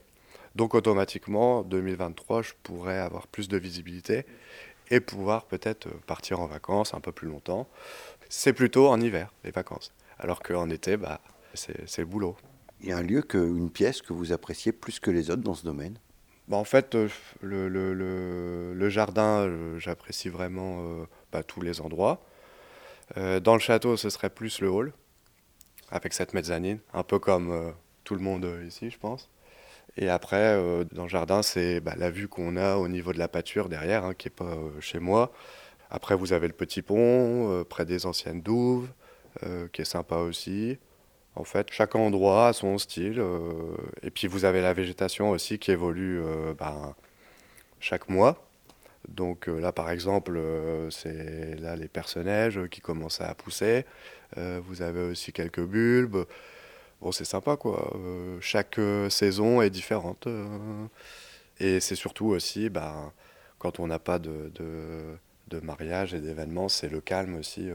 Donc 0.55 0.75
automatiquement, 0.75 1.63
2023, 1.63 2.41
je 2.43 2.53
pourrais 2.63 2.99
avoir 2.99 3.27
plus 3.27 3.47
de 3.49 3.57
visibilité 3.57 4.25
et 4.91 4.99
pouvoir 4.99 5.45
peut-être 5.45 5.89
partir 6.07 6.39
en 6.39 6.47
vacances 6.47 6.93
un 6.93 6.99
peu 6.99 7.11
plus 7.11 7.27
longtemps 7.27 7.67
c'est 8.29 8.53
plutôt 8.53 8.87
en 8.87 9.01
hiver, 9.01 9.33
les 9.43 9.51
vacances. 9.51 9.91
Alors 10.19 10.41
qu'en 10.41 10.69
été, 10.69 10.95
bah, 10.95 11.19
c'est 11.55 11.97
le 11.97 12.05
boulot. 12.05 12.37
Il 12.81 12.89
y 12.89 12.91
a 12.91 12.97
un 12.97 13.01
lieu, 13.01 13.21
que, 13.21 13.37
une 13.37 13.71
pièce 13.71 14.01
que 14.01 14.13
vous 14.13 14.31
appréciez 14.31 14.71
plus 14.71 14.99
que 14.99 15.11
les 15.11 15.31
autres 15.31 15.41
dans 15.41 15.55
ce 15.55 15.65
domaine? 15.65 15.97
Bah, 16.47 16.57
En 16.57 16.63
fait, 16.63 16.95
le, 17.41 17.67
le, 17.67 18.73
le, 18.73 18.89
jardin, 18.89 19.49
j'apprécie 19.77 20.29
vraiment 20.29 21.05
bah, 21.31 21.43
tous 21.43 21.61
les 21.61 21.81
endroits. 21.81 22.23
Dans 23.15 23.53
le 23.53 23.59
château, 23.59 23.97
ce 23.97 24.09
serait 24.09 24.29
plus 24.29 24.61
le 24.61 24.69
hall, 24.69 24.93
avec 25.91 26.13
cette 26.13 26.33
mezzanine, 26.33 26.79
un 26.93 27.03
peu 27.03 27.19
comme 27.19 27.73
tout 28.03 28.15
le 28.15 28.21
monde 28.21 28.47
ici, 28.67 28.89
je 28.89 28.97
pense. 28.97 29.29
Et 29.97 30.09
après, 30.09 30.55
dans 30.91 31.03
le 31.03 31.09
jardin, 31.09 31.41
c'est 31.41 31.79
bah, 31.79 31.95
la 31.97 32.11
vue 32.11 32.27
qu'on 32.27 32.55
a 32.55 32.77
au 32.77 32.87
niveau 32.87 33.11
de 33.11 33.19
la 33.19 33.27
pâture 33.27 33.69
derrière, 33.69 34.05
hein, 34.05 34.13
qui 34.13 34.27
n'est 34.27 34.35
pas 34.35 34.55
chez 34.79 34.99
moi. 34.99 35.31
Après, 35.89 36.15
vous 36.15 36.33
avez 36.33 36.47
le 36.47 36.53
petit 36.53 36.81
pont, 36.81 37.65
près 37.67 37.85
des 37.85 38.05
anciennes 38.05 38.41
douves, 38.41 38.87
qui 39.73 39.81
est 39.81 39.85
sympa 39.85 40.17
aussi. 40.17 40.77
En 41.39 41.45
fait, 41.45 41.67
chaque 41.71 41.95
endroit 41.95 42.49
a 42.49 42.53
son 42.53 42.77
style. 42.77 43.19
Euh, 43.19 43.75
et 44.03 44.11
puis 44.11 44.27
vous 44.27 44.45
avez 44.45 44.61
la 44.61 44.73
végétation 44.73 45.29
aussi 45.29 45.57
qui 45.57 45.71
évolue 45.71 46.21
euh, 46.21 46.53
ben, 46.53 46.95
chaque 47.79 48.09
mois. 48.09 48.48
Donc 49.07 49.47
euh, 49.47 49.59
là, 49.59 49.71
par 49.71 49.89
exemple, 49.89 50.39
c'est 50.91 51.55
là 51.59 51.75
les 51.75 51.87
personnages 51.87 52.59
qui 52.69 52.81
commencent 52.81 53.21
à 53.21 53.33
pousser. 53.33 53.85
vous 54.35 54.81
avez 54.81 55.01
aussi 55.03 55.31
quelques 55.31 55.63
bulbes. 55.63 56.25
Bon, 57.01 57.11
c'est 57.11 57.25
sympa, 57.25 57.55
quoi. 57.55 57.93
chaque 58.41 58.79
saison 59.09 59.61
est 59.61 59.69
différente. 59.69 60.27
et 61.59 61.79
c'est 61.79 61.95
surtout 61.95 62.27
aussi, 62.27 62.69
ben, 62.69 63.13
quand 63.57 63.79
on 63.79 63.87
n'a 63.87 63.99
pas 63.99 64.19
de, 64.19 64.51
de, 65.47 65.59
mariage 65.61 66.13
et 66.13 66.19
d'événements, 66.19 66.67
c'est 66.67 66.89
le 66.89 66.99
calme 66.99 67.35
aussi. 67.35 67.69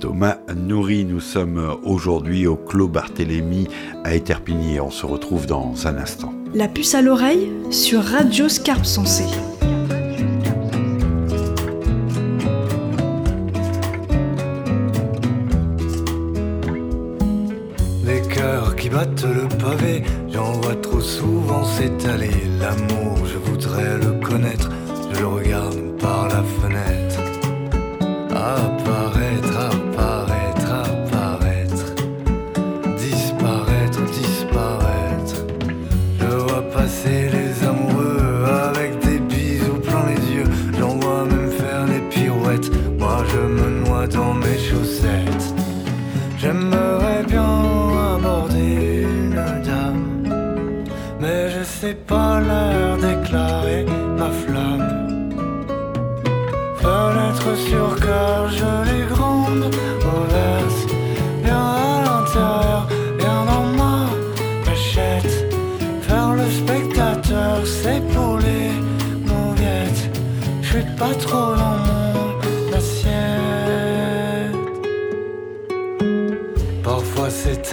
Thomas 0.00 0.38
Nourri, 0.54 1.04
nous 1.04 1.20
sommes 1.20 1.78
aujourd'hui 1.84 2.46
au 2.46 2.56
Clos 2.56 2.88
Barthélemy 2.88 3.68
à 4.04 4.14
Éterpigny 4.14 4.76
et 4.76 4.80
on 4.80 4.90
se 4.90 5.06
retrouve 5.06 5.46
dans 5.46 5.86
un 5.86 5.96
instant. 5.96 6.32
La 6.54 6.68
puce 6.68 6.94
à 6.94 7.02
l'oreille 7.02 7.52
sur 7.70 8.02
Radio 8.02 8.48
Scarpe 8.48 8.84
Sensée. 8.84 9.61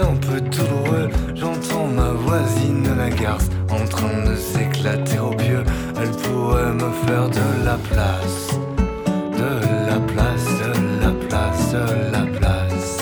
Un 0.02 0.16
peu 0.16 0.40
douloureux, 0.42 1.10
j'entends 1.36 1.88
ma 1.88 2.12
voisine 2.12 2.84
de 2.84 2.94
la 2.94 3.10
garce 3.10 3.50
en 3.70 3.86
train 3.86 4.24
de 4.26 4.36
s'éclater 4.36 5.20
au 5.20 5.32
pieu. 5.32 5.64
Elle 6.02 6.12
pourrait 6.12 6.74
me 6.74 6.92
faire 7.06 7.30
de 7.30 7.66
la 7.66 7.78
place 7.92 8.60
de 9.40 9.90
la 9.90 10.00
place, 10.12 10.46
de 10.62 10.72
la 11.02 11.12
place, 11.28 11.72
de 11.72 12.12
la 12.12 12.26
place. 12.38 12.98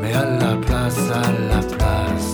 Mais 0.00 0.12
à 0.14 0.24
la 0.24 0.56
place, 0.56 0.98
à 1.10 1.22
la 1.52 1.62
place. 1.76 2.30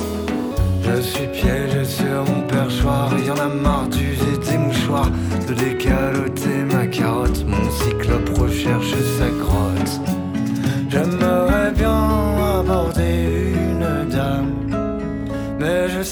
Je 0.83 1.01
suis 1.01 1.27
piégé 1.29 1.85
sur 1.85 2.25
mon 2.29 2.43
perchoir, 2.43 3.13
y 3.19 3.31
en 3.31 3.39
a 3.39 3.49
marre 3.49 3.89
d'user 3.89 4.39
des 4.49 4.59
mouchoirs, 4.59 5.11
de 5.49 5.55
décaloter 5.55 6.59
ma 6.73 6.87
carotte. 6.87 7.45
Mon 7.47 7.71
cyclope 7.71 8.39
recherche 8.39 8.95
sa 9.19 9.29
grotte. 9.41 9.76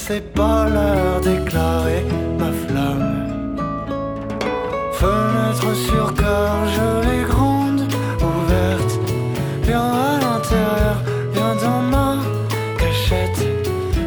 Je 0.06 0.12
sais 0.12 0.20
pas 0.20 0.68
leur 0.68 1.20
déclarer 1.22 2.04
ma 2.38 2.52
flamme. 2.52 3.56
Fenêtre 4.92 5.74
sur 5.74 6.12
cœur, 6.14 6.52
jolie 6.76 7.24
grande, 7.24 7.80
ouverte. 8.20 9.00
Bien 9.62 9.80
à 9.80 10.18
l'intérieur, 10.20 10.96
bien 11.32 11.54
dans 11.62 11.82
ma 11.94 12.18
cachette. 12.78 13.48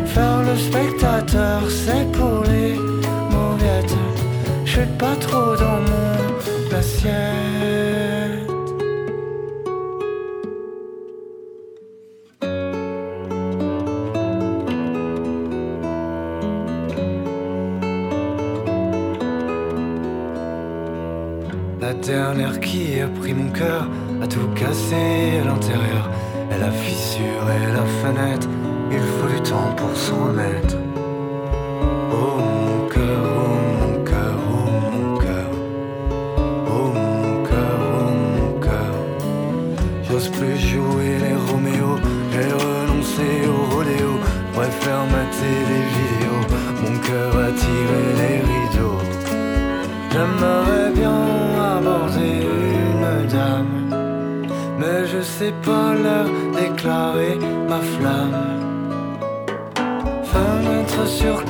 Faire 0.05 0.41
le 0.43 0.55
spectateur, 0.55 1.61
c'est 1.67 2.11
pour 2.11 2.43
les 2.43 2.75
mauviettes. 3.35 3.95
Je 4.65 4.71
suis 4.71 4.91
pas 4.99 5.15
trop 5.15 5.55
dans 5.55 5.81
mon 5.89 6.77
assiette. 6.77 7.46
A 23.61 24.27
tout 24.27 24.47
cassé 24.55 25.39
à 25.41 25.45
l'intérieur. 25.45 26.09
Elle 26.51 26.63
a 26.63 26.71
fissuré 26.71 27.59
la 27.73 27.85
fenêtre, 28.01 28.47
il 28.91 28.99
faut 28.99 29.27
du 29.27 29.41
temps 29.41 29.73
pour 29.75 29.95
s'en 29.95 30.27
remettre. 30.27 30.75
Oh 32.11 32.37
mon 32.37 32.87
cœur, 32.89 33.23
oh 33.23 33.57
mon 33.79 34.03
cœur, 34.03 34.35
oh 34.49 34.69
mon 34.91 35.17
cœur. 35.17 35.49
Oh 36.67 36.91
mon 36.93 37.43
cœur, 37.43 37.79
oh 37.81 38.11
mon 38.37 38.59
cœur. 38.59 38.93
J'ose 40.03 40.29
plus 40.29 40.57
jouer 40.57 41.17
les 41.19 41.35
Roméo, 41.35 41.97
j'ai 42.31 42.51
renoncé 42.51 43.47
au 43.47 43.75
rodéo. 43.75 44.19
Préfère 44.53 45.05
mater 45.05 45.57
les 45.69 45.83
vidéos, 45.95 46.43
mon 46.81 46.97
cœur 46.99 47.31
a 47.45 47.51
tiré 47.51 48.01
les 48.19 48.37
rideaux. 48.51 49.01
J'aimerais 50.11 50.91
bien 50.95 51.26
je 55.17 55.23
sais 55.23 55.53
pas 55.63 55.95
leur 55.95 56.29
déclarer 56.53 57.37
ma 57.69 57.79
flamme. 57.79 58.37
Fenêtre 60.31 61.07
sur 61.07 61.43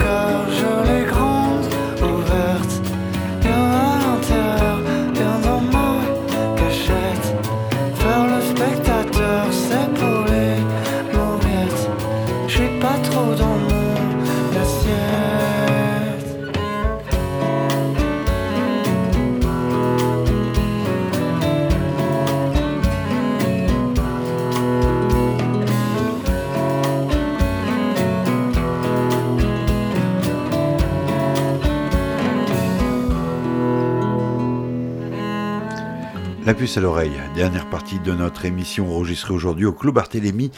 puce 36.57 36.77
à 36.77 36.81
l'oreille, 36.81 37.11
dernière 37.35 37.69
partie 37.69 37.99
de 37.99 38.11
notre 38.13 38.45
émission 38.45 38.91
enregistrée 38.91 39.31
aujourd'hui 39.31 39.65
au 39.65 39.73
Clos 39.73 39.91
Barthélemy 39.91 40.49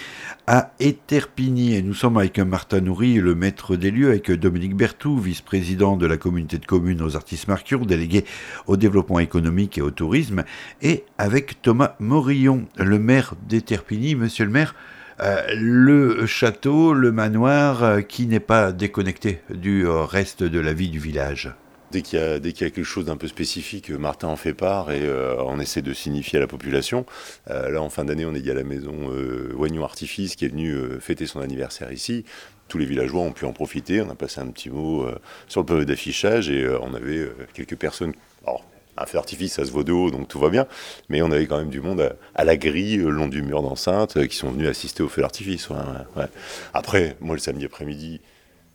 à 0.47 0.71
Éterpigny. 0.79 1.83
Nous 1.83 1.93
sommes 1.93 2.15
avec 2.17 2.39
Martin 2.39 2.79
Nourri, 2.79 3.15
le 3.15 3.35
maître 3.35 3.75
des 3.75 3.91
lieux, 3.91 4.07
avec 4.07 4.31
Dominique 4.31 4.77
Bertou, 4.77 5.17
vice-président 5.17 5.97
de 5.97 6.05
la 6.05 6.15
communauté 6.15 6.57
de 6.57 6.65
communes 6.65 7.01
aux 7.01 7.17
artistes 7.17 7.49
marquions, 7.49 7.79
délégué 7.79 8.23
au 8.65 8.77
développement 8.77 9.19
économique 9.19 9.77
et 9.77 9.81
au 9.81 9.91
tourisme, 9.91 10.45
et 10.81 11.03
avec 11.17 11.61
Thomas 11.61 11.95
Morillon, 11.99 12.65
le 12.77 12.97
maire 12.97 13.33
d'Éterpigny. 13.49 14.15
Monsieur 14.15 14.45
le 14.45 14.51
maire, 14.51 14.75
le 15.53 16.25
château, 16.25 16.93
le 16.93 17.11
manoir 17.11 18.07
qui 18.07 18.25
n'est 18.25 18.39
pas 18.39 18.71
déconnecté 18.71 19.41
du 19.53 19.85
reste 19.85 20.43
de 20.43 20.59
la 20.61 20.71
vie 20.71 20.89
du 20.89 20.99
village? 20.99 21.53
Dès 21.91 22.01
qu'il 22.01 22.19
y, 22.19 22.21
a, 22.21 22.39
quelque 22.39 22.83
chose 22.83 23.05
d'un 23.05 23.17
peu 23.17 23.27
spécifique, 23.27 23.89
Martin 23.89 24.27
en 24.27 24.35
fait 24.35 24.53
part 24.53 24.91
et 24.91 25.01
on 25.39 25.59
essaie 25.59 25.81
de 25.81 25.93
signifier 25.93 26.37
à 26.37 26.41
la 26.41 26.47
population. 26.47 27.05
là, 27.47 27.81
en 27.81 27.89
fin 27.89 28.05
d'année, 28.05 28.25
on 28.25 28.35
est 28.35 28.47
à 28.49 28.53
la 28.53 28.63
maison 28.63 29.11
Wagnon 29.55 29.83
Artifice 29.83 30.35
qui 30.35 30.45
est 30.45 30.49
venu 30.49 30.75
fêter 30.99 31.25
son 31.25 31.41
anniversaire 31.41 31.91
ici 31.91 32.25
tous 32.69 32.77
les 32.77 32.85
villageois 32.85 33.21
ont 33.21 33.33
pu 33.33 33.43
en 33.45 33.51
profiter. 33.51 34.01
On 34.01 34.09
a 34.09 34.15
passé 34.15 34.39
un 34.39 34.47
petit 34.47 34.69
mot 34.69 35.03
euh, 35.03 35.19
sur 35.47 35.61
le 35.61 35.65
peu 35.65 35.85
d'affichage 35.85 36.49
et 36.49 36.63
euh, 36.63 36.79
on 36.81 36.93
avait 36.93 37.17
euh, 37.17 37.35
quelques 37.53 37.75
personnes. 37.75 38.13
Alors, 38.45 38.63
un 38.95 39.05
feu 39.05 39.17
d'artifice, 39.17 39.53
ça 39.53 39.65
se 39.65 39.71
vaut 39.71 39.83
de 39.83 39.91
haut, 39.91 40.11
donc 40.11 40.27
tout 40.27 40.39
va 40.39 40.49
bien. 40.49 40.67
Mais 41.09 41.21
on 41.21 41.31
avait 41.31 41.47
quand 41.47 41.57
même 41.57 41.69
du 41.69 41.81
monde 41.81 42.15
à, 42.35 42.43
la 42.43 42.57
grille, 42.57 42.97
le 42.97 43.09
long 43.09 43.27
du 43.27 43.41
mur 43.41 43.61
d'enceinte, 43.61 44.25
qui 44.27 44.35
sont 44.35 44.51
venus 44.51 44.67
assister 44.67 45.03
au 45.03 45.09
feu 45.09 45.21
d'artifice. 45.21 45.69
Après, 46.73 47.15
moi, 47.21 47.35
le 47.35 47.41
samedi 47.41 47.65
après-midi, 47.65 48.19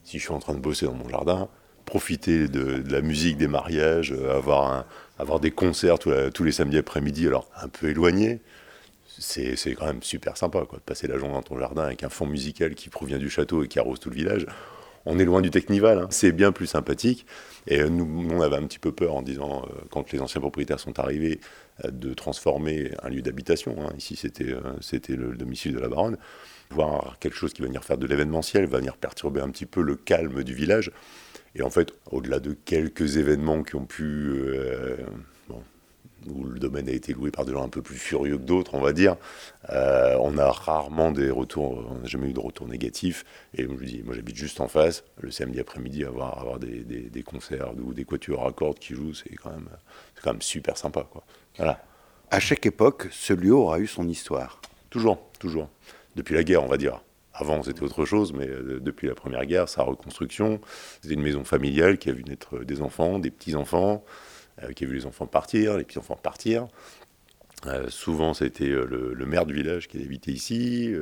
si 0.03 0.19
je 0.19 0.25
suis 0.25 0.33
en 0.33 0.39
train 0.39 0.55
de 0.55 0.61
bosser 0.61 0.87
dans 0.87 0.95
mon 0.95 1.09
jardin, 1.11 1.49
profiter 1.85 2.49
de, 2.49 2.83
la 2.91 3.01
musique 3.01 3.37
des 3.37 3.49
mariages, 3.49 4.13
avoir, 4.13 4.87
avoir 5.19 5.41
des 5.41 5.51
concerts 5.51 5.99
tous 5.99 6.45
les 6.45 6.53
samedis 6.53 6.79
après-midi, 6.79 7.27
alors 7.27 7.49
un 7.61 7.69
peu 7.69 7.89
éloignés, 7.89 8.41
c'est 9.19 9.75
quand 9.75 9.87
même 9.87 10.03
super 10.03 10.37
sympa 10.37 10.65
quoi, 10.69 10.79
de 10.79 10.83
passer 10.83 11.07
la 11.07 11.19
journée 11.19 11.35
dans 11.35 11.43
ton 11.43 11.59
jardin 11.59 11.85
avec 11.85 12.03
un 12.03 12.09
fond 12.09 12.27
musical 12.27 12.75
qui 12.75 12.89
provient 12.89 13.19
du 13.19 13.31
château 13.31 13.63
et 13.63 13.69
qui 13.69 13.79
arrose 13.79 14.01
tout 14.01 14.11
le 14.11 14.17
village. 14.17 14.47
On 15.07 15.19
est 15.19 15.25
loin 15.25 15.43
du 15.43 15.51
Technival, 15.51 15.99
hein. 15.99 16.07
c'est 16.11 16.33
bien 16.33 16.51
plus 16.51 16.67
sympathique. 16.67 17.27
Et 17.67 17.81
euh, 17.81 17.89
nous, 17.89 18.29
on 18.31 18.41
avait 18.41 18.57
un 18.57 18.67
petit 18.67 18.79
peu 18.79 18.91
peur 18.91 19.15
en 19.15 19.23
disant, 19.23 19.65
euh, 19.67 19.81
quand 19.91 20.13
les 20.13 20.21
anciens 20.21 20.41
propriétaires 20.41 20.81
sont 20.81 20.99
arrivés, 20.99 21.41
euh, 21.85 21.91
de 21.91 22.15
transformer 22.15 22.93
un 23.03 23.11
lieu 23.11 23.21
d'habitation. 23.21 23.77
Hein. 23.81 23.93
Ici, 23.99 24.17
c'était 24.17 24.55
c'était 24.81 25.17
le 25.17 25.37
domicile 25.37 25.75
de 25.75 25.79
la 25.79 25.89
baronne. 25.89 26.17
Voir 26.71 27.19
quelque 27.21 27.37
chose 27.37 27.53
qui 27.53 27.61
va 27.61 27.67
venir 27.67 27.85
faire 27.85 27.99
de 27.99 28.07
l'événementiel, 28.07 28.67
va 28.67 28.79
venir 28.79 28.97
perturber 28.97 29.43
un 29.43 29.51
petit 29.51 29.67
peu 29.67 29.83
le 29.83 29.95
calme 29.95 30.43
du 30.43 30.55
village. 30.55 30.91
Et 31.55 31.63
en 31.63 31.71
fait, 31.71 31.93
au-delà 32.11 32.41
de 32.41 32.53
quelques 32.53 33.17
événements 33.17 33.63
qui 33.63 33.77
ont 33.77 33.87
pu 33.87 34.33
où 36.29 36.45
le 36.45 36.59
domaine 36.59 36.89
a 36.89 36.93
été 36.93 37.13
loué 37.13 37.31
par 37.31 37.45
des 37.45 37.53
gens 37.53 37.65
un 37.65 37.69
peu 37.69 37.83
plus 37.83 37.97
furieux 37.97 38.39
que 38.39 38.43
d'autres, 38.43 38.75
on 38.75 38.81
va 38.81 38.93
dire. 38.93 39.17
Euh, 39.71 40.17
on 40.21 40.39
a 40.39 40.51
rarement 40.51 41.13
des 41.13 41.31
retours, 41.31 41.87
on 41.91 41.99
n'a 41.99 42.07
jamais 42.07 42.31
eu 42.31 42.33
de 42.33 42.41
retours 42.41 42.69
négatifs. 42.69 43.25
Et 43.55 43.63
je 43.63 43.85
dis, 43.85 44.03
moi 44.03 44.15
j'habite 44.15 44.37
juste 44.37 44.61
en 44.61 44.69
face, 44.69 45.05
le 45.21 45.31
samedi 45.31 45.61
après-midi, 45.61 46.05
avoir, 46.05 46.39
avoir 46.39 46.59
des, 46.59 46.83
des, 46.83 47.23
concerts 47.23 47.73
ou 47.79 47.95
des 47.95 48.05
quatuors 48.05 48.47
à 48.47 48.53
cordes 48.53 48.79
qui 48.79 48.95
jouent, 48.95 49.15
c'est 49.15 49.35
quand, 49.35 49.51
même, 49.51 49.69
quand 50.23 50.33
même 50.33 50.43
super 50.43 50.77
sympa. 50.77 51.07
Quoi. 51.11 51.25
Voilà. 51.57 51.83
À 52.31 52.41
chaque 52.41 52.67
époque, 52.67 53.09
ce 53.11 53.33
lieu 53.33 53.55
aura 53.55 53.79
eu 53.79 53.87
son 53.87 54.09
histoire. 54.09 54.61
Toujours, 54.91 55.19
toujours. 55.39 55.69
Depuis 56.17 56.35
la 56.35 56.45
guerre, 56.45 56.63
on 56.63 56.69
va 56.69 56.77
dire. 56.77 57.01
Avant, 57.35 57.63
c'était 57.65 57.83
autre 57.83 58.05
chose, 58.05 58.33
mais 58.33 58.49
euh, 58.49 58.79
depuis 58.81 59.09
la 59.09 59.15
Première 59.15 59.45
Guerre, 59.45 59.69
sa 59.69 59.83
reconstruction, 59.83 60.61
c'était 61.03 61.15
une 61.15 61.23
maison 61.23 61.43
familiale 61.45 61.99
qui 61.99 62.09
a 62.09 62.13
vu 62.13 62.23
naître 62.25 62.61
des 62.61 62.81
enfants, 62.81 63.19
des 63.19 63.31
petits-enfants, 63.31 64.05
euh, 64.63 64.73
qui 64.73 64.85
a 64.85 64.87
vu 64.87 64.95
les 64.95 65.07
enfants 65.07 65.27
partir, 65.27 65.77
les 65.77 65.85
petits-enfants 65.85 66.17
partir. 66.17 66.69
Euh, 67.67 67.89
souvent, 67.89 68.35
c'était 68.35 68.69
euh, 68.69 68.87
le, 68.87 69.15
le, 69.15 69.27
maire 69.27 69.47
du 69.47 69.55
village 69.55 69.89
qui 69.89 70.01
habitait 70.01 70.31
ici, 70.31 70.95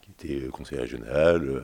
qui 0.00 0.10
était 0.12 0.48
conseiller 0.48 0.82
régional, 0.82 1.62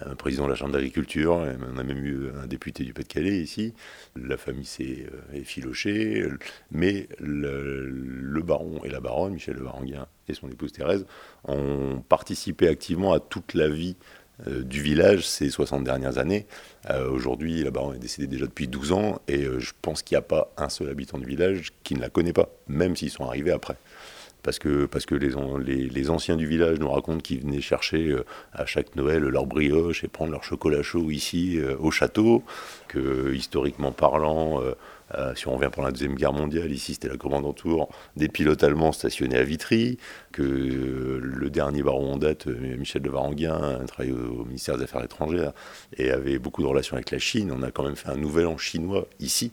un 0.00 0.16
président 0.16 0.44
de 0.44 0.50
la 0.50 0.56
Chambre 0.56 0.72
d'agriculture, 0.72 1.34
on 1.34 1.78
a 1.78 1.82
même 1.84 2.04
eu 2.04 2.28
un 2.42 2.46
député 2.46 2.84
du 2.84 2.92
Pas-de-Calais 2.92 3.38
ici. 3.38 3.72
La 4.16 4.36
famille 4.36 4.64
s'est 4.64 5.06
effilochée, 5.32 6.26
mais 6.72 7.08
le, 7.20 7.88
le, 7.88 8.42
baron 8.42 8.82
et 8.84 8.90
la 8.90 9.00
baronne, 9.00 9.34
Michel 9.34 9.54
de 9.54 9.62
Varanguin 9.62 10.08
et 10.28 10.34
son 10.34 10.48
épouse 10.48 10.72
Thérèse, 10.72 11.06
ont 11.44 12.02
participé 12.08 12.68
activement 12.68 13.12
à 13.12 13.20
toute 13.20 13.54
la 13.54 13.68
vie 13.68 13.96
euh, 14.46 14.62
du 14.62 14.82
village 14.82 15.26
ces 15.26 15.48
60 15.48 15.82
dernières 15.82 16.18
années. 16.18 16.46
Euh, 16.90 17.08
aujourd'hui, 17.08 17.62
la 17.62 17.70
baronne 17.70 17.96
est 17.96 18.00
décédée 18.00 18.26
déjà 18.26 18.44
depuis 18.44 18.68
12 18.68 18.92
ans 18.92 19.22
et 19.28 19.44
euh, 19.44 19.60
je 19.60 19.72
pense 19.80 20.02
qu'il 20.02 20.14
n'y 20.14 20.18
a 20.18 20.22
pas 20.22 20.52
un 20.58 20.68
seul 20.68 20.90
habitant 20.90 21.16
du 21.16 21.24
village 21.24 21.72
qui 21.84 21.94
ne 21.94 22.00
la 22.00 22.10
connaît 22.10 22.34
pas, 22.34 22.50
même 22.68 22.96
s'ils 22.96 23.10
sont 23.10 23.24
arrivés 23.24 23.50
après. 23.50 23.76
Parce 24.42 24.58
que, 24.58 24.84
parce 24.84 25.06
que 25.06 25.14
les, 25.14 25.32
les, 25.64 25.88
les 25.88 26.10
anciens 26.10 26.36
du 26.36 26.46
village 26.46 26.78
nous 26.78 26.90
racontent 26.90 27.20
qu'ils 27.20 27.40
venaient 27.40 27.62
chercher 27.62 28.14
à 28.52 28.66
chaque 28.66 28.94
Noël 28.94 29.22
leur 29.22 29.46
brioche 29.46 30.04
et 30.04 30.08
prendre 30.08 30.30
leur 30.30 30.44
chocolat 30.44 30.82
chaud 30.82 31.10
ici 31.10 31.58
au 31.80 31.90
château, 31.90 32.44
que 32.86 33.34
historiquement 33.34 33.90
parlant, 33.90 34.62
euh, 35.14 35.34
si 35.34 35.46
on 35.46 35.56
revient 35.56 35.70
pour 35.70 35.82
la 35.82 35.92
Deuxième 35.92 36.14
Guerre 36.14 36.32
mondiale, 36.32 36.72
ici 36.72 36.94
c'était 36.94 37.08
la 37.08 37.16
commandanture 37.16 37.88
des 38.16 38.28
pilotes 38.28 38.64
allemands 38.64 38.92
stationnés 38.92 39.38
à 39.38 39.44
Vitry, 39.44 39.98
que 40.32 40.42
euh, 40.42 41.20
le 41.22 41.50
dernier 41.50 41.82
baron 41.82 42.14
en 42.14 42.16
date, 42.16 42.48
euh, 42.48 42.76
Michel 42.76 43.02
de 43.02 43.10
Varanguin, 43.10 43.78
travaillait 43.86 44.14
au, 44.14 44.44
ministère 44.44 44.76
des 44.76 44.84
Affaires 44.84 45.04
étrangères 45.04 45.52
et 45.96 46.10
avait 46.10 46.38
beaucoup 46.38 46.62
de 46.62 46.66
relations 46.66 46.96
avec 46.96 47.10
la 47.10 47.18
Chine. 47.18 47.52
On 47.52 47.62
a 47.62 47.70
quand 47.70 47.84
même 47.84 47.96
fait 47.96 48.08
un 48.08 48.16
nouvel 48.16 48.46
an 48.46 48.58
chinois 48.58 49.06
ici, 49.20 49.52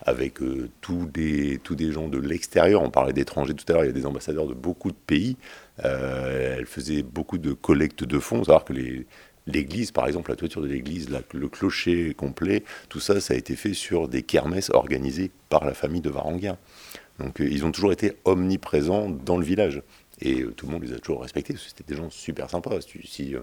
avec 0.00 0.38
tous, 0.80 1.06
des, 1.06 1.58
tous 1.62 1.74
des 1.74 1.92
gens 1.92 2.08
de 2.08 2.18
l'extérieur. 2.18 2.82
On 2.82 2.90
parlait 2.90 3.12
d'étrangers 3.12 3.54
tout 3.54 3.64
à 3.68 3.74
l'heure, 3.74 3.84
il 3.84 3.88
y 3.88 3.90
a 3.90 3.94
des 3.94 4.06
ambassadeurs 4.06 4.46
de 4.46 4.54
beaucoup 4.54 4.90
de 4.90 4.96
pays. 5.06 5.36
elle 5.78 6.66
faisait 6.66 7.02
beaucoup 7.02 7.38
de 7.38 7.52
collectes 7.52 8.04
de 8.04 8.18
fonds, 8.18 8.44
savoir 8.44 8.64
que 8.64 8.72
les, 8.72 9.06
L'église, 9.46 9.92
par 9.92 10.06
exemple, 10.06 10.30
la 10.30 10.36
toiture 10.36 10.60
de 10.60 10.66
l'église, 10.66 11.08
le 11.32 11.48
clocher 11.48 12.14
complet, 12.14 12.64
tout 12.88 13.00
ça, 13.00 13.20
ça 13.20 13.34
a 13.34 13.36
été 13.36 13.54
fait 13.54 13.74
sur 13.74 14.08
des 14.08 14.22
kermesses 14.22 14.70
organisées 14.70 15.30
par 15.48 15.64
la 15.64 15.74
famille 15.74 16.00
de 16.00 16.10
Varanguin. 16.10 16.58
Donc 17.18 17.40
euh, 17.40 17.48
ils 17.48 17.64
ont 17.64 17.72
toujours 17.72 17.92
été 17.92 18.16
omniprésents 18.24 19.08
dans 19.08 19.36
le 19.36 19.44
village. 19.44 19.82
Et 20.20 20.42
euh, 20.42 20.52
tout 20.52 20.66
le 20.66 20.72
monde 20.72 20.82
les 20.82 20.92
a 20.92 20.98
toujours 20.98 21.22
respectés, 21.22 21.54
c'était 21.56 21.84
des 21.84 21.96
gens 21.96 22.10
super 22.10 22.50
sympas. 22.50 22.80
Si, 22.80 23.34
euh, 23.34 23.40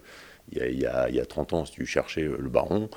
il, 0.51 0.57
y 0.57 0.85
a, 0.85 1.07
il, 1.09 1.15
y 1.15 1.19
a, 1.19 1.25
30 1.25 1.53
ans, 1.53 1.65
si 1.65 1.71
tu 1.71 1.85
cherchais 1.85 2.23
le 2.23 2.49
baron 2.49 2.89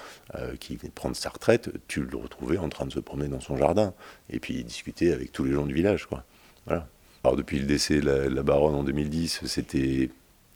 qui 0.58 0.76
venait 0.76 0.88
de 0.88 0.94
prendre 0.94 1.14
sa 1.14 1.28
retraite, 1.28 1.70
tu 1.86 2.02
le 2.02 2.16
retrouvais 2.16 2.58
en 2.58 2.68
train 2.68 2.86
de 2.86 2.92
se 2.92 2.98
promener 2.98 3.28
dans 3.28 3.40
son 3.40 3.56
jardin. 3.56 3.94
Et 4.30 4.40
puis 4.40 4.64
discuter 4.64 5.12
avec 5.12 5.30
tous 5.30 5.44
les 5.44 5.52
gens 5.52 5.64
du 5.64 5.72
village. 5.72 6.06
Quoi. 6.06 6.24
Alors 6.66 7.36
depuis 7.36 7.60
le 7.60 7.66
décès 7.66 8.00
de 8.00 8.06
la, 8.06 8.28
la 8.28 8.42
baronne 8.42 8.74
en 8.74 8.82
2010, 8.82 9.42
c'était, 9.44 10.10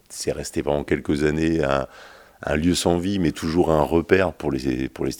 c'est 0.08 0.32
resté 0.32 0.64
pendant 0.64 0.82
quelques 0.82 1.22
années 1.22 1.62
un 1.62 1.86
un 2.42 2.56
lieu 2.56 2.74
sans 2.74 2.98
vie, 2.98 3.18
mais 3.18 3.32
toujours 3.32 3.70
un 3.70 3.82
repère 3.82 4.32
pour 4.32 4.50
les, 4.50 4.88
pour 4.88 5.04
les. 5.04 5.12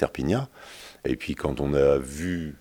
Et 1.04 1.16
puis 1.16 1.34
quand 1.34 1.60
on 1.60 1.74
a 1.74 1.98
vu 1.98 2.56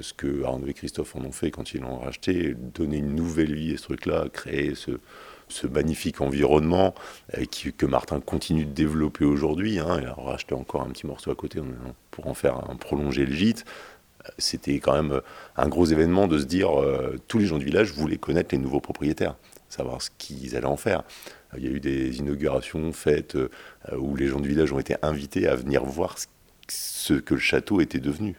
ce 0.00 0.12
que 0.12 0.44
Arnaud 0.44 0.66
et 0.66 0.74
Christophe 0.74 1.14
en 1.16 1.20
ont 1.20 1.32
fait 1.32 1.50
quand 1.50 1.72
ils 1.74 1.80
l'ont 1.80 1.98
racheté, 1.98 2.54
donner 2.54 2.98
une 2.98 3.14
nouvelle 3.14 3.54
vie 3.54 3.74
à 3.74 3.76
ce 3.76 3.84
truc-là, 3.84 4.26
créer 4.32 4.74
ce, 4.74 4.98
ce 5.48 5.66
magnifique 5.66 6.20
environnement 6.20 6.94
euh, 7.38 7.44
que 7.76 7.86
Martin 7.86 8.20
continue 8.20 8.64
de 8.64 8.72
développer 8.72 9.24
aujourd'hui. 9.24 9.78
Hein, 9.78 9.98
il 10.00 10.06
a 10.06 10.14
racheté 10.14 10.54
encore 10.54 10.82
un 10.82 10.90
petit 10.90 11.06
morceau 11.06 11.30
à 11.30 11.34
côté 11.34 11.60
pour 12.10 12.26
en 12.26 12.34
faire 12.34 12.70
un, 12.70 12.76
prolonger 12.76 13.26
le 13.26 13.32
gîte. 13.32 13.64
C'était 14.38 14.78
quand 14.80 14.94
même 14.94 15.20
un 15.56 15.68
gros 15.68 15.84
événement 15.84 16.26
de 16.26 16.38
se 16.38 16.44
dire 16.44 16.80
euh, 16.80 17.20
tous 17.28 17.38
les 17.38 17.46
gens 17.46 17.58
du 17.58 17.66
village 17.66 17.92
voulaient 17.92 18.16
connaître 18.16 18.54
les 18.54 18.60
nouveaux 18.60 18.80
propriétaires, 18.80 19.36
savoir 19.68 20.00
ce 20.00 20.10
qu'ils 20.16 20.56
allaient 20.56 20.64
en 20.64 20.78
faire. 20.78 21.04
Il 21.56 21.64
y 21.64 21.68
a 21.68 21.70
eu 21.70 21.80
des 21.80 22.18
inaugurations 22.18 22.92
faites 22.92 23.36
euh, 23.36 23.48
où 23.96 24.16
les 24.16 24.28
gens 24.28 24.40
du 24.40 24.48
village 24.48 24.72
ont 24.72 24.78
été 24.78 24.96
invités 25.02 25.46
à 25.46 25.56
venir 25.56 25.84
voir 25.84 26.16
ce 26.68 27.14
que 27.14 27.34
le 27.34 27.40
château 27.40 27.80
était 27.80 28.00
devenu. 28.00 28.36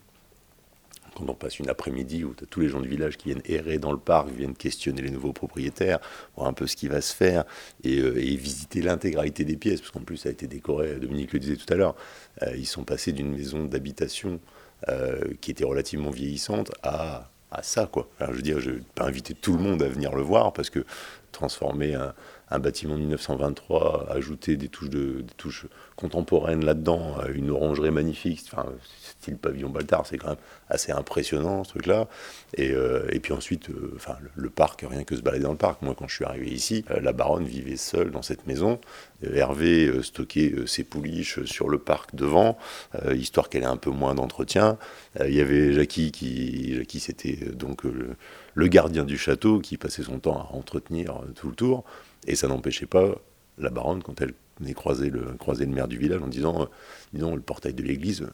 Quand 1.15 1.29
on 1.29 1.33
passe 1.33 1.59
une 1.59 1.69
après-midi 1.69 2.25
où 2.25 2.33
tous 2.49 2.59
les 2.59 2.67
gens 2.67 2.81
du 2.81 2.89
village 2.89 3.15
qui 3.15 3.29
viennent 3.29 3.41
errer 3.45 3.77
dans 3.77 3.93
le 3.93 3.97
parc, 3.97 4.29
viennent 4.29 4.55
questionner 4.55 5.01
les 5.01 5.11
nouveaux 5.11 5.31
propriétaires, 5.31 5.99
voir 6.35 6.49
un 6.49 6.53
peu 6.53 6.67
ce 6.67 6.75
qui 6.75 6.89
va 6.89 6.99
se 6.99 7.15
faire 7.15 7.45
et, 7.85 7.99
euh, 7.99 8.09
visiter 8.09 8.81
l'intégralité 8.81 9.45
des 9.45 9.55
pièces, 9.55 9.79
parce 9.79 9.91
qu'en 9.91 10.01
plus 10.01 10.17
ça 10.17 10.29
a 10.29 10.31
été 10.33 10.47
décoré, 10.47 10.95
Dominique 10.95 11.31
le 11.31 11.39
disait 11.39 11.55
tout 11.55 11.71
à 11.73 11.77
l'heure, 11.77 11.95
euh, 12.41 12.51
ils 12.57 12.65
sont 12.65 12.83
passés 12.83 13.13
d'une 13.13 13.31
maison 13.31 13.65
d'habitation 13.65 14.39
qui 15.41 15.49
était 15.49 15.63
relativement 15.63 16.11
vieillissante 16.11 16.71
à, 16.83 17.31
ça. 17.63 17.89
Quoi. 17.91 18.07
je 18.19 18.33
veux 18.33 18.41
dire, 18.43 18.59
je 18.59 18.69
ne 18.69 18.75
vais 18.75 18.83
pas 18.93 19.05
inviter 19.05 19.33
tout 19.33 19.53
le 19.53 19.63
monde 19.63 19.81
à 19.81 19.87
venir 19.87 20.13
le 20.13 20.21
voir 20.21 20.53
parce 20.53 20.69
que 20.69 20.85
transformer 21.31 21.95
un, 21.95 22.13
un 22.49 22.59
bâtiment 22.59 22.95
de 22.95 23.01
1923, 23.01 24.11
ajouter 24.11 24.57
des 24.57 24.69
touches, 24.69 25.65
contemporaines 25.95 26.63
là-dedans, 26.63 27.17
une 27.33 27.49
orangerie 27.49 27.91
magnifique, 27.91 28.43
enfin, 28.51 28.65
style 29.25 29.37
pavillon 29.37 29.69
Baltard, 29.69 30.05
c'est 30.05 30.17
quand 30.17 30.29
même 30.29 30.37
assez 30.69 30.91
impressionnant 30.91 31.63
ce 31.63 31.69
truc-là. 31.69 32.07
Et, 32.55 32.71
euh, 32.71 33.07
puis 33.21 33.33
ensuite, 33.33 33.69
euh, 33.69 33.93
enfin, 33.95 34.15
le, 34.35 34.49
parc, 34.49 34.85
rien 34.87 35.03
que 35.03 35.15
se 35.15 35.21
balader 35.21 35.43
dans 35.43 35.51
le 35.51 35.57
parc. 35.57 35.81
Moi, 35.81 35.95
quand 35.97 36.07
je 36.07 36.15
suis 36.15 36.25
arrivé 36.25 36.47
ici, 36.47 36.85
euh, 36.91 36.99
la 37.01 37.13
baronne 37.13 37.45
vivait 37.45 37.77
seule 37.77 38.11
dans 38.11 38.21
cette 38.21 38.47
maison. 38.47 38.79
Hervé 39.33 40.03
stockait 40.03 40.53
ses 40.67 40.83
pouliches 40.83 41.43
sur 41.45 41.67
le 41.67 41.79
parc 41.79 42.13
devant, 42.13 42.59
histoire 43.15 43.49
qu'elle 43.49 43.63
ait 43.63 43.65
un 43.65 43.77
peu 43.77 43.89
moins 43.89 44.13
d'entretien. 44.13 44.77
Il 45.19 45.33
y 45.33 45.41
avait 45.41 45.73
Jackie 45.73 46.11
qui, 46.11 46.75
Jackie 46.75 46.99
c'était 46.99 47.37
donc 47.53 47.83
le 47.85 48.67
gardien 48.67 49.03
du 49.03 49.17
château 49.17 49.59
qui 49.59 49.77
passait 49.77 50.03
son 50.03 50.19
temps 50.19 50.37
à 50.37 50.55
entretenir 50.55 51.21
tout 51.33 51.47
le 51.47 51.55
tour. 51.55 51.85
Et 52.25 52.35
ça 52.35 52.47
n'empêchait 52.47 52.85
pas 52.85 53.15
la 53.57 53.69
baronne, 53.69 54.03
quand 54.03 54.19
elle 54.21 54.33
venait 54.59 54.73
croiser 54.73 55.09
le, 55.09 55.33
croiser 55.33 55.65
le 55.65 55.71
maire 55.71 55.87
du 55.87 55.97
village, 55.97 56.21
en 56.21 56.27
disant 56.27 56.63
euh, 56.63 56.65
Disons, 57.13 57.35
le 57.35 57.41
portail 57.41 57.73
de 57.73 57.83
l'église, 57.83 58.21
euh, 58.21 58.29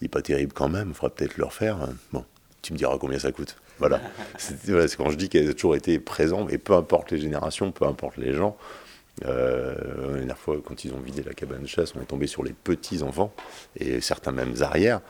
il 0.00 0.04
n'est 0.04 0.08
pas 0.08 0.22
terrible 0.22 0.52
quand 0.52 0.68
même, 0.68 0.88
il 0.88 0.94
faudra 0.94 1.14
peut-être 1.14 1.36
le 1.36 1.44
refaire. 1.44 1.88
Bon, 2.12 2.24
tu 2.62 2.72
me 2.72 2.78
diras 2.78 2.98
combien 2.98 3.18
ça 3.18 3.32
coûte. 3.32 3.56
Voilà. 3.78 4.00
C'est 4.38 4.96
quand 4.96 5.10
je 5.10 5.16
dis 5.16 5.28
qu'elle 5.28 5.48
a 5.48 5.54
toujours 5.54 5.76
été 5.76 5.98
présente, 5.98 6.52
et 6.52 6.58
peu 6.58 6.74
importe 6.74 7.10
les 7.10 7.18
générations, 7.18 7.72
peu 7.72 7.86
importe 7.86 8.16
les 8.16 8.34
gens, 8.34 8.56
Euh, 9.24 9.74
la 10.08 10.16
dernière 10.18 10.38
fois, 10.38 10.56
quand 10.64 10.84
ils 10.84 10.92
ont 10.92 10.98
vidé 10.98 11.22
la 11.22 11.34
cabane 11.34 11.62
de 11.62 11.66
chasse, 11.66 11.94
on 11.96 12.02
est 12.02 12.06
tombé 12.06 12.26
sur 12.26 12.42
les 12.42 12.52
petits-enfants, 12.52 13.32
et 13.76 14.00
certains 14.00 14.32
même 14.32 14.54
arrières. 14.60 15.00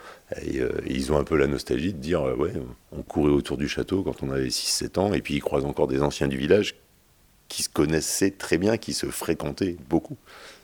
Et, 0.43 0.61
euh, 0.61 0.71
ils 0.87 1.13
ont 1.13 1.19
un 1.19 1.25
peu 1.25 1.37
la 1.37 1.47
nostalgie 1.47 1.93
de 1.93 1.99
dire 1.99 2.23
euh, 2.23 2.35
Ouais, 2.35 2.53
on 2.93 3.03
courait 3.03 3.33
autour 3.33 3.57
du 3.57 3.69
château 3.69 4.03
quand 4.03 4.23
on 4.23 4.31
avait 4.31 4.49
6-7 4.49 4.99
ans, 4.99 5.15
et 5.15 5.23
puis 5.23 5.35
ils 5.35 5.43
croisent 5.43 5.65
encore 5.65 5.87
des 5.87 6.03
anciens 6.03 6.29
du 6.29 6.37
village 6.37 6.77
qui 7.49 7.63
se 7.63 7.69
connaissaient 7.69 8.31
très 8.31 8.59
bien, 8.59 8.77
qui 8.77 8.95
se 8.95 9.07
fréquentaient 9.07 9.77
beaucoup. 9.89 10.17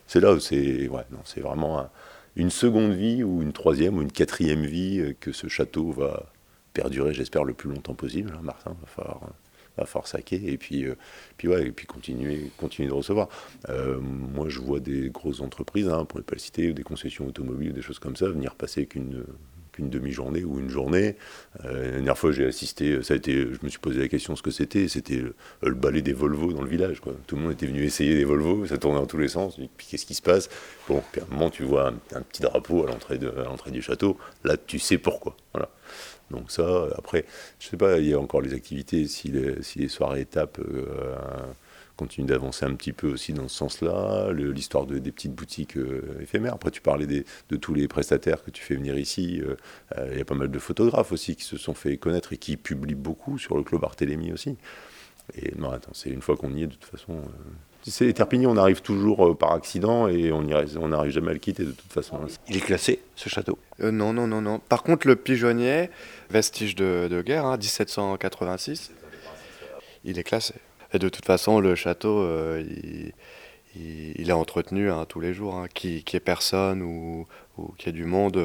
C'est 0.06 0.20
là 0.20 0.32
où 0.32 0.40
c'est 0.40 0.88
ouais, 0.88 1.04
vraiment 1.36 1.88
une 2.36 2.50
seconde 2.50 2.92
vie, 2.92 3.22
ou 3.22 3.42
une 3.42 3.52
troisième, 3.52 3.98
ou 3.98 4.02
une 4.02 4.12
quatrième 4.12 4.64
vie 4.64 5.14
que 5.20 5.32
ce 5.32 5.48
château 5.48 5.92
va 5.92 6.26
perdurer, 6.72 7.14
j'espère, 7.14 7.44
le 7.44 7.54
plus 7.54 7.70
longtemps 7.70 7.94
possible. 7.94 8.32
Hein, 8.34 8.40
Martin, 8.42 8.76
va 8.80 8.86
falloir 8.86 9.20
à 9.78 9.86
force 9.86 10.12
saquer 10.12 10.52
et 10.52 10.58
puis, 10.58 10.84
euh, 10.84 10.94
puis, 11.36 11.48
ouais, 11.48 11.68
et 11.68 11.72
puis 11.72 11.86
continuer, 11.86 12.50
continuer 12.56 12.88
de 12.88 12.94
recevoir. 12.94 13.28
Euh, 13.68 13.98
moi, 14.00 14.48
je 14.48 14.60
vois 14.60 14.80
des 14.80 15.10
grosses 15.10 15.40
entreprises, 15.40 15.88
hein, 15.88 16.04
pour 16.04 16.18
ne 16.18 16.24
pas 16.24 16.34
le 16.34 16.40
citer, 16.40 16.72
des 16.72 16.82
concessions 16.82 17.26
automobiles, 17.26 17.72
des 17.72 17.82
choses 17.82 17.98
comme 17.98 18.16
ça, 18.16 18.28
venir 18.28 18.54
passer 18.54 18.86
qu'une 18.86 19.24
qu'une 19.72 19.90
demi-journée 19.90 20.44
ou 20.44 20.58
une 20.58 20.68
journée. 20.68 21.16
Euh, 21.64 21.84
la 21.84 21.90
dernière 21.92 22.18
fois, 22.18 22.32
j'ai 22.32 22.46
assisté, 22.46 23.02
ça 23.02 23.14
a 23.14 23.16
été, 23.16 23.32
je 23.32 23.58
me 23.62 23.68
suis 23.68 23.78
posé 23.78 24.00
la 24.00 24.08
question 24.08 24.36
ce 24.36 24.42
que 24.42 24.50
c'était. 24.50 24.88
C'était 24.88 25.22
le, 25.62 25.74
balai 25.74 26.02
des 26.02 26.12
Volvo 26.12 26.52
dans 26.52 26.62
le 26.62 26.68
village. 26.68 27.00
Tout 27.26 27.36
le 27.36 27.42
monde 27.42 27.52
était 27.52 27.66
venu 27.66 27.84
essayer 27.84 28.14
des 28.14 28.24
Volvo, 28.24 28.66
ça 28.66 28.78
tournait 28.78 28.98
dans 28.98 29.06
tous 29.06 29.18
les 29.18 29.28
sens. 29.28 29.58
Puis 29.76 29.86
qu'est-ce 29.90 30.06
qui 30.06 30.14
se 30.14 30.22
passe? 30.22 30.48
Bon, 30.88 31.02
puis 31.12 31.20
à 31.20 31.24
un 31.24 31.34
moment, 31.34 31.50
tu 31.50 31.64
vois 31.64 31.88
un, 31.88 32.22
petit 32.22 32.42
drapeau 32.42 32.86
à 32.86 32.90
l'entrée, 32.90 33.18
du 33.70 33.82
château. 33.82 34.16
Là, 34.44 34.56
tu 34.56 34.78
sais 34.78 34.98
pourquoi. 34.98 35.36
Voilà. 35.52 35.68
Donc 36.30 36.50
ça, 36.50 36.86
après, 36.96 37.24
je 37.58 37.68
sais 37.68 37.76
pas, 37.76 37.98
il 37.98 38.06
y 38.06 38.14
a 38.14 38.18
encore 38.18 38.40
les 38.40 38.54
activités, 38.54 39.06
si 39.06 39.28
les, 39.28 39.62
si 39.62 39.80
les 39.80 39.88
soirées 39.88 40.20
étapes 40.20 40.60
euh, 40.60 41.16
continuent 42.00 42.26
d'avancer 42.26 42.64
un 42.64 42.74
petit 42.74 42.92
peu 42.92 43.08
aussi 43.12 43.32
dans 43.32 43.48
ce 43.48 43.56
sens-là, 43.56 44.32
l'histoire 44.32 44.86
de, 44.86 44.98
des 44.98 45.12
petites 45.12 45.34
boutiques 45.34 45.76
euh, 45.76 46.02
éphémères. 46.20 46.54
Après, 46.54 46.70
tu 46.70 46.80
parlais 46.80 47.06
des, 47.06 47.24
de 47.48 47.56
tous 47.56 47.74
les 47.74 47.88
prestataires 47.88 48.42
que 48.42 48.50
tu 48.50 48.62
fais 48.62 48.74
venir 48.74 48.98
ici. 48.98 49.40
Euh, 49.42 50.08
il 50.12 50.18
y 50.18 50.20
a 50.20 50.24
pas 50.24 50.34
mal 50.34 50.50
de 50.50 50.58
photographes 50.58 51.12
aussi 51.12 51.36
qui 51.36 51.44
se 51.44 51.56
sont 51.56 51.74
fait 51.74 51.96
connaître 51.96 52.32
et 52.32 52.36
qui 52.36 52.56
publient 52.56 52.94
beaucoup 52.94 53.38
sur 53.38 53.56
le 53.56 53.62
Club 53.62 53.80
Barthélemy 53.82 54.32
aussi. 54.32 54.56
Et 55.34 55.52
non, 55.56 55.70
attends, 55.70 55.92
c'est 55.94 56.10
une 56.10 56.22
fois 56.22 56.36
qu'on 56.36 56.52
y 56.54 56.64
est, 56.64 56.66
de 56.66 56.72
toute 56.72 56.84
façon, 56.90 57.22
c'est 57.82 58.12
Terpigny, 58.12 58.46
on 58.46 58.56
arrive 58.56 58.82
toujours 58.82 59.28
euh, 59.28 59.34
par 59.34 59.52
accident 59.52 60.06
et 60.08 60.32
on 60.32 60.42
n'arrive 60.42 61.10
jamais 61.10 61.30
à 61.30 61.32
le 61.32 61.38
quitter 61.38 61.64
de 61.64 61.72
toute 61.72 61.92
façon. 61.92 62.20
Il 62.48 62.56
est 62.56 62.60
classé, 62.60 63.00
ce 63.14 63.28
château? 63.28 63.58
Euh, 63.80 63.90
Non, 63.90 64.12
non, 64.12 64.26
non, 64.26 64.42
non. 64.42 64.58
Par 64.58 64.82
contre, 64.82 65.06
le 65.06 65.16
pigeonnier, 65.16 65.90
vestige 66.30 66.74
de, 66.74 67.22
guerre, 67.24 67.46
1786, 67.56 68.90
hein, 68.92 69.06
il 70.04 70.18
est 70.18 70.22
classé. 70.22 70.54
Et 70.92 70.98
de 70.98 71.08
toute 71.08 71.24
façon, 71.24 71.60
le 71.60 71.74
château, 71.74 72.20
euh, 72.20 72.64
il, 73.74 74.28
est 74.28 74.32
entretenu 74.32 74.90
hein, 74.90 75.04
tous 75.08 75.20
les 75.20 75.34
jours. 75.34 75.54
Hein. 75.54 75.66
Qui, 75.72 76.02
qui 76.04 76.16
ait 76.16 76.20
personne 76.20 76.82
ou, 76.82 77.26
qu'il 77.78 77.86
y 77.86 77.90
ait 77.90 77.92
du 77.98 78.04
monde, 78.04 78.42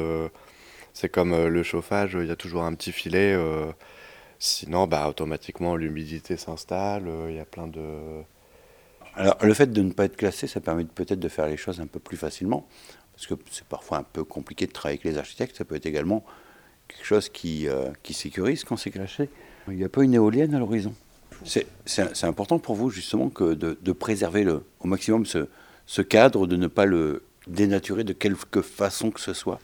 c'est 0.92 1.08
comme 1.08 1.46
le 1.46 1.62
chauffage, 1.62 2.16
il 2.20 2.26
y 2.26 2.30
a 2.30 2.36
toujours 2.36 2.62
un 2.64 2.74
petit 2.74 2.92
filet. 2.92 3.36
sinon, 4.38 4.86
bah, 4.86 5.08
automatiquement, 5.08 5.76
l'humidité 5.76 6.36
s'installe. 6.36 7.10
Il 7.28 7.34
y 7.34 7.40
a 7.40 7.44
plein 7.44 7.66
de 7.66 8.24
alors, 9.16 9.38
le 9.40 9.54
fait 9.54 9.72
de 9.72 9.82
ne 9.82 9.92
pas 9.92 10.04
être 10.04 10.16
classé, 10.16 10.46
ça 10.46 10.60
permet 10.60 10.84
peut-être 10.84 11.18
de 11.18 11.28
faire 11.28 11.46
les 11.46 11.56
choses 11.56 11.80
un 11.80 11.86
peu 11.86 11.98
plus 11.98 12.18
facilement, 12.18 12.66
parce 13.14 13.26
que 13.26 13.34
c'est 13.50 13.64
parfois 13.64 13.98
un 13.98 14.02
peu 14.02 14.24
compliqué 14.24 14.66
de 14.66 14.72
travailler 14.72 15.00
avec 15.00 15.10
les 15.10 15.18
architectes. 15.18 15.56
Ça 15.56 15.64
peut 15.64 15.74
être 15.74 15.86
également 15.86 16.22
quelque 16.86 17.04
chose 17.04 17.30
qui, 17.30 17.66
euh, 17.66 17.90
qui 18.02 18.12
sécurise 18.12 18.62
quand 18.62 18.76
c'est 18.76 18.90
classé. 18.90 19.30
Il 19.68 19.76
n'y 19.76 19.84
a 19.84 19.88
pas 19.88 20.04
une 20.04 20.12
éolienne 20.12 20.54
à 20.54 20.58
l'horizon? 20.58 20.94
C'est 21.44 22.24
important 22.24 22.58
pour 22.58 22.74
vous, 22.74 22.90
justement, 22.90 23.28
que 23.28 23.54
de, 23.54 23.92
préserver 23.92 24.44
le, 24.44 24.64
au 24.80 24.88
maximum 24.88 25.26
ce, 25.26 25.48
ce, 25.86 26.02
cadre, 26.02 26.46
de 26.46 26.56
ne 26.56 26.66
pas 26.66 26.86
le 26.86 27.24
dénaturer 27.46 28.04
de 28.04 28.12
quelque 28.12 28.62
façon 28.62 29.10
que 29.10 29.20
ce 29.20 29.32
soit? 29.32 29.60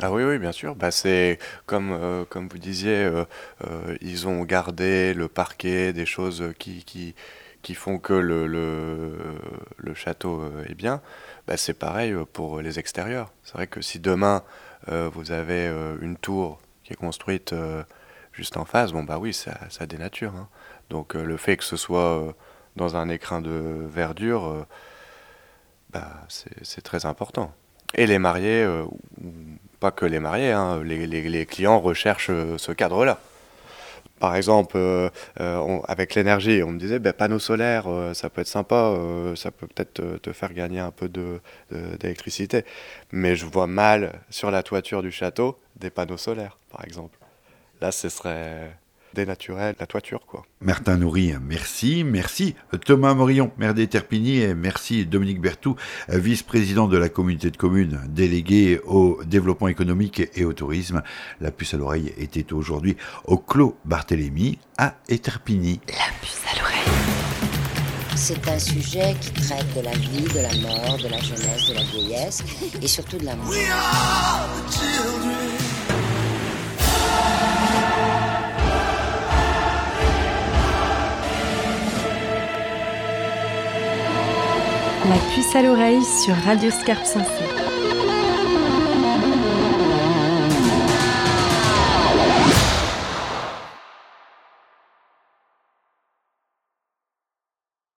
Ah 0.00 0.10
oui, 0.10 0.24
oui, 0.24 0.38
bien 0.38 0.52
sûr. 0.52 0.74
Bah, 0.74 0.90
c'est 0.90 1.38
comme, 1.66 1.92
euh, 1.92 2.24
comme 2.28 2.48
vous 2.48 2.58
disiez, 2.58 3.04
euh, 3.04 3.24
ils 4.00 4.26
ont 4.26 4.42
gardé 4.44 5.14
le 5.14 5.28
parquet, 5.28 5.92
des 5.92 6.06
choses 6.06 6.44
qui, 6.58 6.84
qui 6.84 7.14
qui 7.62 7.74
font 7.74 7.98
que 7.98 8.12
le, 8.12 8.46
le, 8.46 9.94
château 9.94 10.40
euh, 10.40 10.64
est 10.68 10.74
bien, 10.74 11.00
bah 11.46 11.56
c'est 11.56 11.74
pareil 11.74 12.12
euh, 12.12 12.24
pour 12.24 12.60
les 12.60 12.78
extérieurs. 12.78 13.32
C'est 13.44 13.54
vrai 13.54 13.66
que 13.66 13.80
si 13.80 14.00
demain 14.00 14.42
euh, 14.88 15.08
vous 15.12 15.32
avez 15.32 15.68
une 16.00 16.16
tour 16.16 16.60
qui 16.82 16.92
est 16.92 16.96
construite 16.96 17.54
juste 18.32 18.56
en 18.56 18.64
face, 18.64 18.92
bon 18.92 19.04
bah 19.04 19.18
oui, 19.18 19.32
ça, 19.32 19.58
ça 19.70 19.86
dénature. 19.86 20.34
Hein. 20.34 20.48
Donc 20.92 21.14
le 21.14 21.36
fait 21.36 21.56
que 21.56 21.64
ce 21.64 21.76
soit 21.76 22.34
dans 22.76 22.96
un 22.96 23.08
écrin 23.08 23.40
de 23.40 23.86
verdure, 23.88 24.66
bah, 25.90 26.12
c'est 26.28 26.82
très 26.82 27.06
important. 27.06 27.52
Et 27.94 28.06
les 28.06 28.18
mariés, 28.18 28.66
pas 29.80 29.90
que 29.90 30.06
les 30.06 30.20
mariés, 30.20 30.52
hein, 30.52 30.82
les, 30.84 31.46
clients 31.46 31.80
recherchent 31.80 32.30
ce 32.58 32.72
cadre-là. 32.72 33.18
Par 34.22 34.36
exemple, 34.36 34.76
euh, 34.76 35.10
euh, 35.40 35.80
avec 35.88 36.14
l'énergie, 36.14 36.62
on 36.62 36.70
me 36.70 36.78
disait, 36.78 37.00
ben, 37.00 37.12
panneaux 37.12 37.40
solaires, 37.40 37.88
euh, 37.88 38.14
ça 38.14 38.30
peut 38.30 38.42
être 38.42 38.46
sympa, 38.46 38.94
ça 39.34 39.50
peut 39.50 39.66
peut-être 39.66 40.20
te, 40.22 40.32
faire 40.32 40.54
gagner 40.54 40.78
un 40.78 40.92
peu 40.92 41.10
d'électricité. 41.72 42.64
Mais 43.10 43.34
je 43.34 43.46
vois 43.46 43.66
mal 43.66 44.20
sur 44.30 44.52
la 44.52 44.62
toiture 44.62 45.02
du 45.02 45.10
château 45.10 45.58
des 45.74 45.90
panneaux 45.90 46.18
solaires, 46.18 46.56
par 46.70 46.84
exemple. 46.84 47.18
Là, 47.80 47.90
ce 47.90 48.08
serait 48.08 48.70
dénaturer 49.14 49.74
la 49.78 49.86
toiture. 49.86 50.20
Quoi. 50.26 50.44
Martin 50.60 50.96
Nourri, 50.96 51.32
merci. 51.40 52.04
Merci 52.04 52.54
Thomas 52.84 53.14
Morillon, 53.14 53.50
maire 53.58 53.74
d'Eterpigny, 53.74 54.38
et 54.38 54.54
merci 54.54 55.06
Dominique 55.06 55.40
Bertou, 55.40 55.76
vice-président 56.08 56.88
de 56.88 56.96
la 56.96 57.08
communauté 57.08 57.50
de 57.50 57.56
communes, 57.56 58.00
délégué 58.08 58.80
au 58.84 59.20
développement 59.24 59.68
économique 59.68 60.22
et 60.34 60.44
au 60.44 60.52
tourisme. 60.52 61.02
La 61.40 61.50
puce 61.50 61.74
à 61.74 61.76
l'oreille 61.76 62.12
était 62.18 62.52
aujourd'hui 62.52 62.96
au 63.24 63.36
Clos 63.38 63.76
Barthélemy 63.84 64.58
à 64.78 64.94
Eterpigny. 65.08 65.80
La 65.88 66.12
puce 66.20 66.42
à 66.52 66.58
l'oreille. 66.58 66.72
C'est 68.14 68.46
un 68.46 68.58
sujet 68.58 69.16
qui 69.20 69.32
traite 69.32 69.74
de 69.74 69.80
la 69.80 69.92
vie, 69.92 70.22
de 70.22 70.40
la 70.40 70.54
mort, 70.68 70.98
de 70.98 71.08
la 71.08 71.18
jeunesse, 71.18 71.68
de 71.68 71.74
la 71.74 71.82
vieillesse 71.82 72.42
et 72.80 72.86
surtout 72.86 73.16
de 73.16 73.24
l'amour. 73.24 73.52
La 85.08 85.16
puce 85.34 85.56
à 85.56 85.62
l'oreille 85.62 86.04
sur 86.04 86.36
Radio 86.36 86.70
Scarpe 86.70 87.04
Sensée. 87.04 87.61